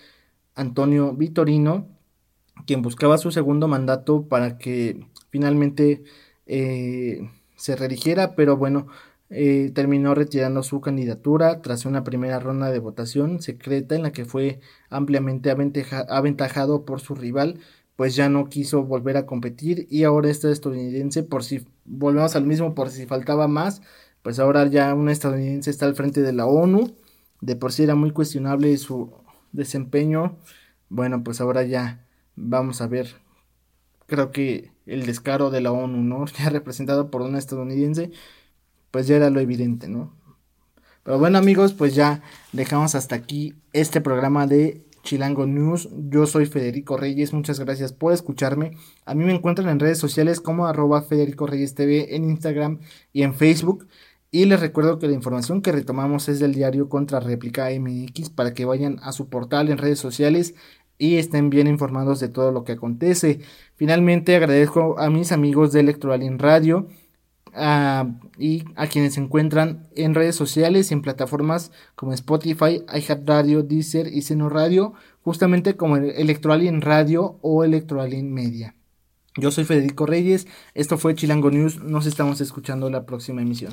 Antonio 0.54 1.14
Vitorino, 1.14 1.88
quien 2.66 2.82
buscaba 2.82 3.18
su 3.18 3.32
segundo 3.32 3.68
mandato 3.68 4.28
para 4.28 4.58
que 4.58 5.06
finalmente 5.30 6.04
eh, 6.46 7.30
se 7.56 7.76
redijera, 7.76 8.34
pero 8.36 8.56
bueno, 8.56 8.86
eh, 9.30 9.70
terminó 9.74 10.14
retirando 10.14 10.62
su 10.62 10.82
candidatura 10.82 11.62
tras 11.62 11.86
una 11.86 12.04
primera 12.04 12.38
ronda 12.38 12.70
de 12.70 12.78
votación 12.80 13.40
secreta 13.40 13.94
en 13.94 14.02
la 14.02 14.12
que 14.12 14.26
fue 14.26 14.60
ampliamente 14.90 15.50
aventajado 15.50 16.84
por 16.84 17.00
su 17.00 17.14
rival, 17.14 17.60
pues 17.96 18.16
ya 18.16 18.28
no 18.28 18.48
quiso 18.48 18.84
volver 18.84 19.16
a 19.16 19.26
competir 19.26 19.86
y 19.90 20.04
ahora 20.04 20.30
este 20.30 20.50
estadounidense, 20.50 21.22
por 21.22 21.44
si 21.44 21.66
volvemos 21.84 22.36
al 22.36 22.46
mismo, 22.46 22.74
por 22.74 22.90
si 22.90 23.06
faltaba 23.06 23.48
más, 23.48 23.82
pues 24.22 24.38
ahora 24.38 24.66
ya 24.66 24.94
un 24.94 25.08
estadounidense 25.08 25.70
está 25.70 25.86
al 25.86 25.94
frente 25.94 26.22
de 26.22 26.32
la 26.32 26.46
ONU, 26.46 26.94
de 27.40 27.56
por 27.56 27.72
sí 27.72 27.82
era 27.82 27.94
muy 27.94 28.12
cuestionable 28.12 28.76
su 28.78 29.12
desempeño, 29.52 30.38
bueno, 30.88 31.22
pues 31.24 31.40
ahora 31.40 31.64
ya 31.64 32.06
vamos 32.36 32.80
a 32.80 32.86
ver, 32.86 33.16
creo 34.06 34.30
que 34.32 34.72
el 34.86 35.06
descaro 35.06 35.50
de 35.50 35.60
la 35.60 35.72
ONU, 35.72 36.02
¿no? 36.02 36.24
Ya 36.38 36.50
representado 36.50 37.10
por 37.10 37.22
un 37.22 37.36
estadounidense, 37.36 38.10
pues 38.90 39.06
ya 39.06 39.16
era 39.16 39.30
lo 39.30 39.40
evidente, 39.40 39.88
¿no? 39.88 40.14
Pero 41.02 41.18
bueno 41.18 41.38
amigos, 41.38 41.72
pues 41.72 41.94
ya 41.94 42.22
dejamos 42.52 42.94
hasta 42.94 43.16
aquí 43.16 43.54
este 43.72 44.00
programa 44.00 44.46
de 44.46 44.86
Chilango 45.02 45.46
News. 45.46 45.88
Yo 46.08 46.26
soy 46.26 46.46
Federico 46.46 46.96
Reyes, 46.96 47.32
muchas 47.32 47.60
gracias 47.60 47.92
por 47.92 48.12
escucharme. 48.12 48.76
A 49.04 49.14
mí 49.14 49.24
me 49.24 49.34
encuentran 49.34 49.68
en 49.68 49.80
redes 49.80 49.98
sociales 49.98 50.40
como 50.40 50.66
arroba 50.66 51.02
Federico 51.02 51.46
Reyes 51.46 51.74
TV 51.74 52.14
en 52.16 52.24
Instagram 52.24 52.80
y 53.12 53.22
en 53.22 53.34
Facebook. 53.34 53.86
Y 54.30 54.46
les 54.46 54.60
recuerdo 54.60 54.98
que 54.98 55.08
la 55.08 55.14
información 55.14 55.60
que 55.60 55.72
retomamos 55.72 56.28
es 56.28 56.40
del 56.40 56.54
diario 56.54 56.88
Contra 56.88 57.20
Réplica 57.20 57.68
MX 57.68 58.30
para 58.30 58.54
que 58.54 58.64
vayan 58.64 58.98
a 59.02 59.12
su 59.12 59.28
portal 59.28 59.68
en 59.68 59.76
redes 59.76 59.98
sociales 59.98 60.54
y 60.96 61.16
estén 61.16 61.50
bien 61.50 61.66
informados 61.66 62.20
de 62.20 62.28
todo 62.28 62.52
lo 62.52 62.64
que 62.64 62.72
acontece. 62.72 63.40
Finalmente 63.74 64.36
agradezco 64.36 64.98
a 64.98 65.10
mis 65.10 65.32
amigos 65.32 65.72
de 65.72 65.80
Electoral 65.80 66.22
en 66.22 66.38
Radio 67.52 68.20
y 68.38 68.64
a 68.76 68.86
quienes 68.86 69.14
se 69.14 69.20
encuentran 69.20 69.88
en 69.94 70.14
redes 70.14 70.36
sociales 70.36 70.90
y 70.90 70.94
en 70.94 71.02
plataformas 71.02 71.70
como 71.94 72.12
Spotify, 72.12 72.82
iHeartRadio, 72.92 73.62
Deezer 73.62 74.08
y 74.08 74.22
Seno 74.22 74.48
Radio, 74.48 74.94
justamente 75.22 75.76
como 75.76 75.96
Electroalien 75.96 76.80
Radio 76.80 77.38
o 77.42 77.64
Electroalien 77.64 78.32
Media. 78.32 78.74
Yo 79.36 79.50
soy 79.50 79.64
Federico 79.64 80.06
Reyes, 80.06 80.46
esto 80.74 80.98
fue 80.98 81.14
Chilango 81.14 81.50
News, 81.50 81.82
nos 81.82 82.06
estamos 82.06 82.40
escuchando 82.40 82.90
la 82.90 83.06
próxima 83.06 83.40
emisión. 83.40 83.72